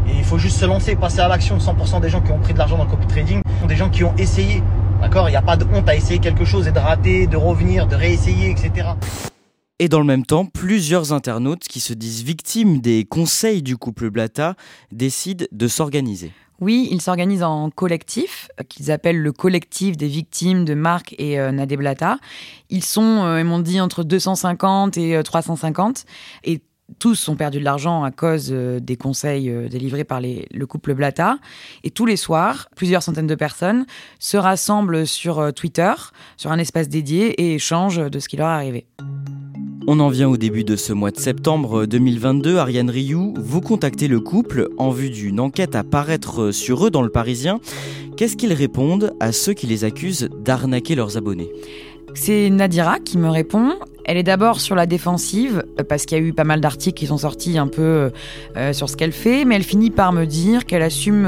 Il 0.08 0.24
faut 0.24 0.40
juste 0.40 0.58
se 0.58 0.66
lancer, 0.66 0.96
passer 0.96 1.20
à 1.20 1.28
l'action. 1.28 1.60
100% 1.60 2.02
des 2.02 2.10
gens 2.10 2.22
qui 2.22 2.32
ont 2.32 2.40
pris 2.40 2.54
de 2.54 2.58
l'argent 2.58 2.80
dans 2.80 2.86
le 2.86 2.90
copy 2.90 3.06
trading 3.06 3.44
sont 3.62 3.68
des 3.68 3.76
gens 3.76 3.92
qui 3.92 4.04
ont 4.04 4.16
essayé. 4.18 4.64
D'accord? 5.02 5.30
Il 5.30 5.34
n'y 5.34 5.38
a 5.38 5.44
pas 5.44 5.56
de 5.56 5.66
honte 5.66 5.88
à 5.88 5.96
essayer 5.96 6.18
quelque 6.18 6.46
chose 6.46 6.68
et 6.68 6.72
de 6.72 6.80
rater, 6.80 7.28
de 7.28 7.38
revenir, 7.38 7.86
de 7.86 7.96
réessayer, 7.96 8.50
etc. 8.50 8.88
Et 9.78 9.90
dans 9.90 10.00
le 10.00 10.06
même 10.06 10.26
temps, 10.26 10.46
plusieurs 10.46 11.12
internautes 11.12 11.66
qui 11.66 11.82
se 11.82 11.92
disent 11.92 12.24
victimes 12.24 12.80
des 12.80 13.04
conseils 13.04 13.62
du 13.62 13.76
couple 13.76 14.10
Blata 14.10 14.56
décident 14.94 15.46
de 15.52 15.68
s'organiser. 15.68 16.32
Oui, 16.62 16.88
ils 16.92 17.02
s'organisent 17.02 17.44
en 17.44 17.70
collectif, 17.70 18.48
euh, 18.58 18.64
qu'ils 18.64 18.90
appellent 18.90 19.22
le 19.22 19.34
collectif 19.34 19.98
des 19.98 20.08
victimes 20.08 20.64
de 20.64 20.76
Marc 20.76 21.14
et 21.18 21.38
euh, 21.42 21.52
Nadé 21.52 21.76
Blata. 21.76 22.20
Ils 22.70 22.86
sont, 22.86 23.26
euh, 23.26 23.42
ils 23.42 23.46
m'ont 23.46 23.60
dit, 23.60 23.82
entre 23.82 24.04
250 24.06 24.96
et 24.96 25.22
350. 25.22 26.06
Et 26.46 26.62
tous 26.98 27.28
ont 27.28 27.36
perdu 27.36 27.60
de 27.60 27.66
l'argent 27.66 28.06
à 28.06 28.12
cause 28.12 28.52
des 28.52 28.96
conseils 28.96 29.52
délivrés 29.70 30.06
par 30.06 30.22
le 30.22 30.66
couple 30.66 30.94
Blata. 30.94 31.40
Et 31.84 31.90
tous 31.90 32.06
les 32.06 32.16
soirs, 32.16 32.70
plusieurs 32.78 33.04
centaines 33.04 33.28
de 33.28 33.36
personnes 33.36 33.86
se 34.20 34.38
rassemblent 34.38 35.06
sur 35.06 35.52
Twitter, 35.54 35.92
sur 36.38 36.52
un 36.52 36.60
espace 36.60 36.88
dédié, 36.88 37.30
et 37.42 37.56
échangent 37.56 38.10
de 38.10 38.20
ce 38.20 38.30
qui 38.30 38.38
leur 38.38 38.50
est 38.50 38.54
arrivé. 38.54 38.86
On 39.88 40.00
en 40.00 40.10
vient 40.10 40.28
au 40.28 40.36
début 40.36 40.64
de 40.64 40.76
ce 40.76 40.94
mois 40.94 41.12
de 41.12 41.20
septembre 41.20 41.86
2022. 41.86 42.58
Ariane 42.58 42.90
Rioux, 42.90 43.36
vous 43.38 43.62
contactez 43.62 44.08
le 44.08 44.20
couple 44.20 44.70
en 44.80 44.90
vue 44.90 45.12
d'une 45.12 45.40
enquête 45.40 45.76
à 45.76 45.84
paraître 45.84 46.50
sur 46.50 46.88
eux 46.88 46.90
dans 46.90 47.04
le 47.04 47.10
Parisien. 47.10 47.60
Qu'est-ce 48.18 48.36
qu'ils 48.36 48.54
répondent 48.54 49.14
à 49.20 49.32
ceux 49.32 49.54
qui 49.54 49.68
les 49.68 49.84
accusent 49.84 50.28
d'arnaquer 50.44 50.96
leurs 50.96 51.18
abonnés? 51.18 51.52
C'est 52.16 52.50
Nadira 52.50 53.00
qui 53.00 53.18
me 53.18 53.30
répond. 53.30 53.76
Elle 54.08 54.18
est 54.18 54.24
d'abord 54.24 54.62
sur 54.62 54.76
la 54.76 54.86
défensive, 54.86 55.64
euh, 55.80 55.84
parce 55.84 56.06
qu'il 56.06 56.18
y 56.18 56.22
a 56.22 56.24
eu 56.24 56.32
pas 56.32 56.44
mal 56.44 56.62
d'articles 56.62 56.98
qui 56.98 57.08
sont 57.08 57.18
sortis 57.18 57.58
un 57.58 57.68
peu 57.68 57.82
euh, 57.82 58.10
euh, 58.56 58.72
sur 58.72 58.88
ce 58.88 58.96
qu'elle 58.96 59.12
fait, 59.12 59.46
mais 59.46 59.56
elle 59.56 59.64
finit 59.64 59.90
par 59.90 60.14
me 60.14 60.26
dire 60.26 60.66
qu'elle 60.66 60.84
assume 60.84 61.28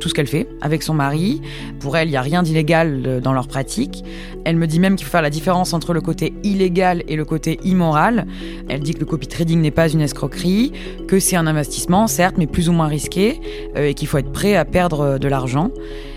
tout 0.00 0.08
ce 0.08 0.14
qu'elle 0.14 0.26
fait 0.26 0.48
avec 0.60 0.82
son 0.82 0.94
mari. 0.94 1.40
Pour 1.78 1.96
elle, 1.96 2.08
il 2.08 2.10
n'y 2.10 2.16
a 2.16 2.22
rien 2.22 2.42
d'illégal 2.42 3.20
dans 3.22 3.32
leur 3.32 3.46
pratique. 3.46 4.04
Elle 4.44 4.56
me 4.56 4.66
dit 4.66 4.80
même 4.80 4.96
qu'il 4.96 5.06
faut 5.06 5.12
faire 5.12 5.22
la 5.22 5.30
différence 5.30 5.72
entre 5.72 5.92
le 5.92 6.00
côté 6.00 6.32
illégal 6.42 7.04
et 7.06 7.16
le 7.16 7.24
côté 7.24 7.60
immoral. 7.62 8.26
Elle 8.68 8.80
dit 8.80 8.94
que 8.94 9.00
le 9.00 9.06
copy 9.06 9.28
trading 9.28 9.60
n'est 9.60 9.70
pas 9.70 9.88
une 9.88 10.00
escroquerie, 10.00 10.72
que 11.06 11.20
c'est 11.20 11.36
un 11.36 11.46
investissement, 11.46 12.06
certes, 12.08 12.36
mais 12.38 12.46
plus 12.46 12.68
ou 12.68 12.72
moins 12.72 12.88
risqué, 12.88 13.40
et 13.76 13.94
qu'il 13.94 14.08
faut 14.08 14.18
être 14.18 14.32
prêt 14.32 14.56
à 14.56 14.64
perdre 14.64 15.18
de 15.18 15.28
l'argent. 15.28 15.70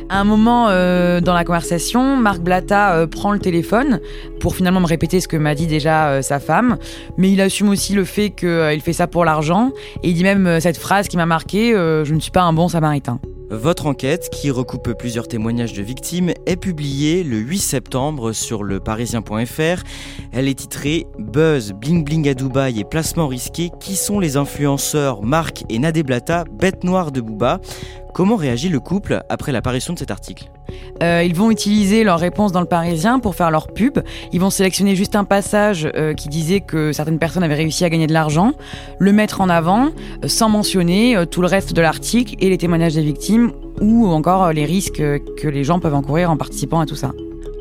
À 0.09 0.19
un 0.19 0.23
moment 0.23 0.67
euh, 0.69 1.21
dans 1.21 1.33
la 1.33 1.43
conversation, 1.43 2.17
Marc 2.17 2.41
Blatta 2.41 2.95
euh, 2.95 3.07
prend 3.07 3.31
le 3.31 3.39
téléphone 3.39 3.99
pour 4.39 4.55
finalement 4.55 4.79
me 4.79 4.85
répéter 4.85 5.19
ce 5.19 5.27
que 5.27 5.37
m'a 5.37 5.55
dit 5.55 5.67
déjà 5.67 6.09
euh, 6.09 6.21
sa 6.21 6.39
femme, 6.39 6.77
mais 7.17 7.31
il 7.31 7.41
assume 7.41 7.69
aussi 7.69 7.93
le 7.93 8.03
fait 8.03 8.29
qu'il 8.31 8.81
fait 8.81 8.93
ça 8.93 9.07
pour 9.07 9.25
l'argent 9.25 9.71
et 10.03 10.09
il 10.09 10.13
dit 10.13 10.23
même 10.23 10.59
cette 10.59 10.77
phrase 10.77 11.07
qui 11.07 11.17
m'a 11.17 11.25
marqué 11.25 11.71
Je 11.73 12.13
ne 12.13 12.19
suis 12.19 12.31
pas 12.31 12.41
un 12.41 12.53
bon 12.53 12.67
samaritain. 12.67 13.19
Votre 13.53 13.85
enquête, 13.85 14.31
qui 14.31 14.49
recoupe 14.49 14.93
plusieurs 14.93 15.27
témoignages 15.27 15.73
de 15.73 15.83
victimes, 15.83 16.31
est 16.47 16.55
publiée 16.55 17.23
le 17.23 17.37
8 17.37 17.59
septembre 17.59 18.31
sur 18.31 18.63
le 18.63 18.79
parisien.fr. 18.79 19.83
Elle 20.31 20.47
est 20.47 20.55
titrée 20.55 21.05
Buzz, 21.19 21.73
bling 21.73 22.03
bling 22.03 22.27
à 22.27 22.33
Dubaï 22.33 22.79
et 22.79 22.83
placement 22.83 23.27
risqué. 23.27 23.69
Qui 23.79 23.95
sont 23.95 24.19
les 24.19 24.37
influenceurs 24.37 25.21
Marc 25.21 25.65
et 25.69 25.77
Nadé 25.77 26.01
Blata, 26.01 26.45
bête 26.51 26.83
noire 26.83 27.11
de 27.11 27.21
Booba? 27.21 27.61
Comment 28.13 28.35
réagit 28.35 28.69
le 28.69 28.79
couple 28.79 29.23
après 29.29 29.51
l'apparition 29.51 29.93
de 29.93 29.99
cet 29.99 30.11
article 30.11 30.51
euh, 31.01 31.23
Ils 31.25 31.33
vont 31.33 31.49
utiliser 31.49 32.03
leur 32.03 32.19
réponse 32.19 32.51
dans 32.51 32.61
le 32.61 32.67
Parisien 32.67 33.17
pour 33.17 33.33
faire 33.33 33.49
leur 33.49 33.67
pub. 33.67 33.99
Ils 34.31 34.39
vont 34.39 34.51
sélectionner 34.51 34.95
juste 34.95 35.15
un 35.15 35.23
passage 35.23 35.89
euh, 35.95 36.13
qui 36.13 36.29
disait 36.29 36.61
que 36.61 36.91
certaines 36.91 37.17
personnes 37.17 37.41
avaient 37.41 37.55
réussi 37.55 37.85
à 37.85 37.89
gagner 37.89 38.05
de 38.05 38.13
l'argent, 38.13 38.53
le 38.99 39.11
mettre 39.13 39.41
en 39.41 39.49
avant 39.49 39.89
euh, 40.23 40.27
sans 40.27 40.47
mentionner 40.47 41.15
tout 41.31 41.41
le 41.41 41.47
reste 41.47 41.73
de 41.73 41.81
l'article 41.81 42.35
et 42.39 42.49
les 42.49 42.57
témoignages 42.59 42.93
des 42.93 43.01
victimes 43.01 43.51
ou 43.81 44.05
encore 44.07 44.53
les 44.53 44.65
risques 44.65 45.01
que 45.01 45.47
les 45.47 45.63
gens 45.63 45.79
peuvent 45.79 45.95
encourir 45.95 46.29
en 46.29 46.37
participant 46.37 46.81
à 46.81 46.85
tout 46.85 46.95
ça. 46.95 47.11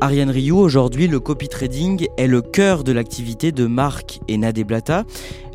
Ariane 0.01 0.29
Rioux, 0.29 0.59
aujourd'hui, 0.59 1.07
le 1.07 1.21
copy 1.21 1.47
trading 1.47 2.07
est 2.17 2.27
le 2.27 2.41
cœur 2.41 2.83
de 2.83 2.91
l'activité 2.91 3.53
de 3.53 3.67
Marc 3.67 4.19
et 4.27 4.37
Nadé 4.37 4.65
Blata. 4.65 5.05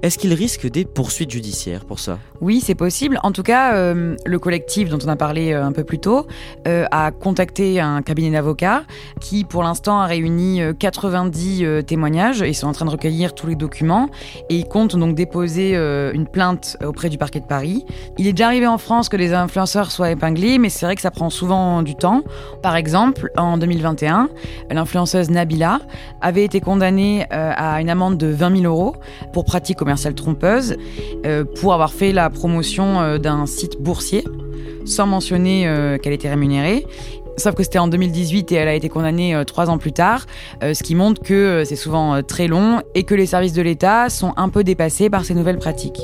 Est-ce 0.03 0.17
qu'il 0.17 0.33
risque 0.33 0.71
des 0.71 0.85
poursuites 0.85 1.31
judiciaires 1.31 1.85
pour 1.85 1.99
ça? 1.99 2.19
Oui, 2.41 2.61
c'est 2.61 2.77
possible. 2.77 3.19
En 3.25 3.33
tout 3.33 3.43
cas, 3.43 3.75
euh, 3.75 4.15
le 4.25 4.39
collectif 4.39 4.89
dont 4.89 4.99
on 5.05 5.09
a 5.09 5.17
parlé 5.17 5.53
euh, 5.53 5.65
un 5.65 5.73
peu 5.73 5.83
plus 5.83 5.99
tôt 5.99 6.27
euh, 6.69 6.85
a 6.93 7.11
contacté 7.11 7.81
un 7.81 8.03
cabinet 8.03 8.31
d'avocats 8.31 8.85
qui, 9.21 9.45
pour 9.45 9.65
l'instant, 9.65 10.01
a 10.01 10.07
réuni 10.07 10.61
90 10.79 11.85
témoignages. 11.85 12.45
Ils 12.47 12.55
sont 12.55 12.69
en 12.69 12.73
train 12.73 12.85
de 12.85 12.91
recueillir 12.91 13.35
tous 13.35 13.49
les 13.49 13.57
documents 13.57 14.09
et 14.49 14.57
ils 14.57 14.69
comptent 14.69 14.97
donc 14.97 15.17
déposer 15.17 15.75
une 15.75 16.27
plainte 16.27 16.77
auprès 16.85 17.09
du 17.09 17.19
parquet 17.19 17.41
de 17.41 17.47
Paris. 17.47 17.85
Il 18.19 18.27
est 18.27 18.33
déjà 18.33 18.47
arrivé 18.47 18.67
en 18.67 18.79
France 18.79 19.09
que 19.09 19.17
les 19.17 19.33
influenceurs 19.33 19.91
soient 19.91 20.11
épinglés, 20.11 20.59
mais 20.59 20.69
c'est 20.69 20.87
vrai 20.87 20.95
que 20.95 21.03
ça 21.03 21.11
prend 21.11 21.31
souvent 21.31 21.83
du 21.83 21.97
temps. 21.97 22.23
Par 22.63 22.77
exemple, 22.77 23.31
en 23.37 23.59
2021, 23.59 24.29
l'influenceuse 24.71 25.31
Nabila 25.31 25.81
avait 26.21 26.45
été 26.45 26.61
condamnée 26.61 27.27
à 27.31 27.81
une 27.81 27.91
amende 27.91 28.17
de 28.17 28.29
20 28.29 28.63
000 28.63 28.73
euros 28.73 28.97
pour 29.33 29.45
pratique 29.45 29.81
commerciale 29.89 30.15
trompeuse 30.15 30.77
euh, 31.25 31.45
pour 31.45 31.73
avoir 31.73 31.95
fait 31.95 32.13
la 32.13 32.29
promotion 32.29 33.01
euh, 33.01 33.17
d'un 33.17 33.47
site 33.47 33.81
boursier 33.81 34.23
sans 34.85 35.07
mentionner 35.07 35.67
euh, 35.67 35.97
qu'elle 35.97 36.13
était 36.13 36.29
rémunérée. 36.29 36.87
Sauf 37.39 37.55
que 37.55 37.63
c'était 37.63 37.79
en 37.79 37.89
2018 37.89 38.53
et 38.53 38.57
elle 38.57 38.69
a 38.69 38.75
été 38.75 38.91
condamnée 38.91 39.41
trois 39.47 39.71
ans 39.71 39.79
plus 39.79 39.93
tard, 39.93 40.27
ce 40.61 40.83
qui 40.83 40.97
montre 40.97 41.23
que 41.23 41.63
c'est 41.65 41.77
souvent 41.77 42.21
très 42.25 42.49
long 42.49 42.83
et 42.97 43.05
que 43.05 43.15
les 43.15 43.27
services 43.27 43.53
de 43.53 43.63
l'État 43.63 44.09
sont 44.09 44.33
un 44.37 44.49
peu 44.49 44.65
dépassés 44.65 45.09
par 45.09 45.25
ces 45.25 45.35
nouvelles 45.35 45.59
pratiques. 45.59 46.01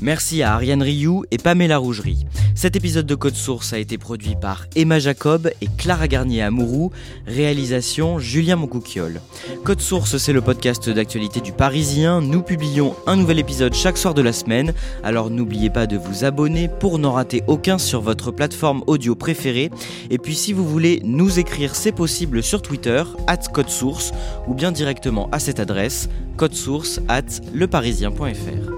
Merci 0.00 0.42
à 0.42 0.54
Ariane 0.54 0.82
Rioux 0.82 1.24
et 1.30 1.38
Pamela 1.38 1.78
Rougerie. 1.78 2.24
Cet 2.54 2.76
épisode 2.76 3.06
de 3.06 3.14
Code 3.14 3.34
Source 3.34 3.72
a 3.72 3.78
été 3.78 3.98
produit 3.98 4.36
par 4.40 4.66
Emma 4.76 4.98
Jacob 4.98 5.50
et 5.60 5.68
Clara 5.76 6.06
Garnier 6.06 6.42
Amouroux, 6.42 6.92
réalisation 7.26 8.18
Julien 8.18 8.56
Moncouquiole. 8.56 9.20
Code 9.64 9.80
Source, 9.80 10.16
c'est 10.18 10.32
le 10.32 10.40
podcast 10.40 10.88
d'actualité 10.88 11.40
du 11.40 11.52
Parisien. 11.52 12.20
Nous 12.20 12.42
publions 12.42 12.94
un 13.06 13.16
nouvel 13.16 13.38
épisode 13.38 13.74
chaque 13.74 13.98
soir 13.98 14.14
de 14.14 14.22
la 14.22 14.32
semaine, 14.32 14.72
alors 15.02 15.30
n'oubliez 15.30 15.70
pas 15.70 15.86
de 15.86 15.96
vous 15.96 16.24
abonner 16.24 16.68
pour 16.68 16.98
n'en 16.98 17.12
rater 17.12 17.42
aucun 17.48 17.78
sur 17.78 18.00
votre 18.00 18.30
plateforme 18.30 18.84
audio 18.86 19.14
préférée. 19.14 19.70
Et 20.10 20.18
puis 20.18 20.34
si 20.34 20.52
vous 20.52 20.66
voulez 20.66 21.00
nous 21.04 21.38
écrire, 21.38 21.74
c'est 21.74 21.92
possible 21.92 22.42
sur 22.42 22.62
Twitter, 22.62 23.02
at 23.26 23.48
Code 23.52 23.70
Source, 23.70 24.12
ou 24.46 24.54
bien 24.54 24.70
directement 24.70 25.28
à 25.32 25.40
cette 25.40 25.60
adresse, 25.60 26.08
codesource 26.36 27.00
at 27.08 27.24
leparisien.fr. 27.52 28.77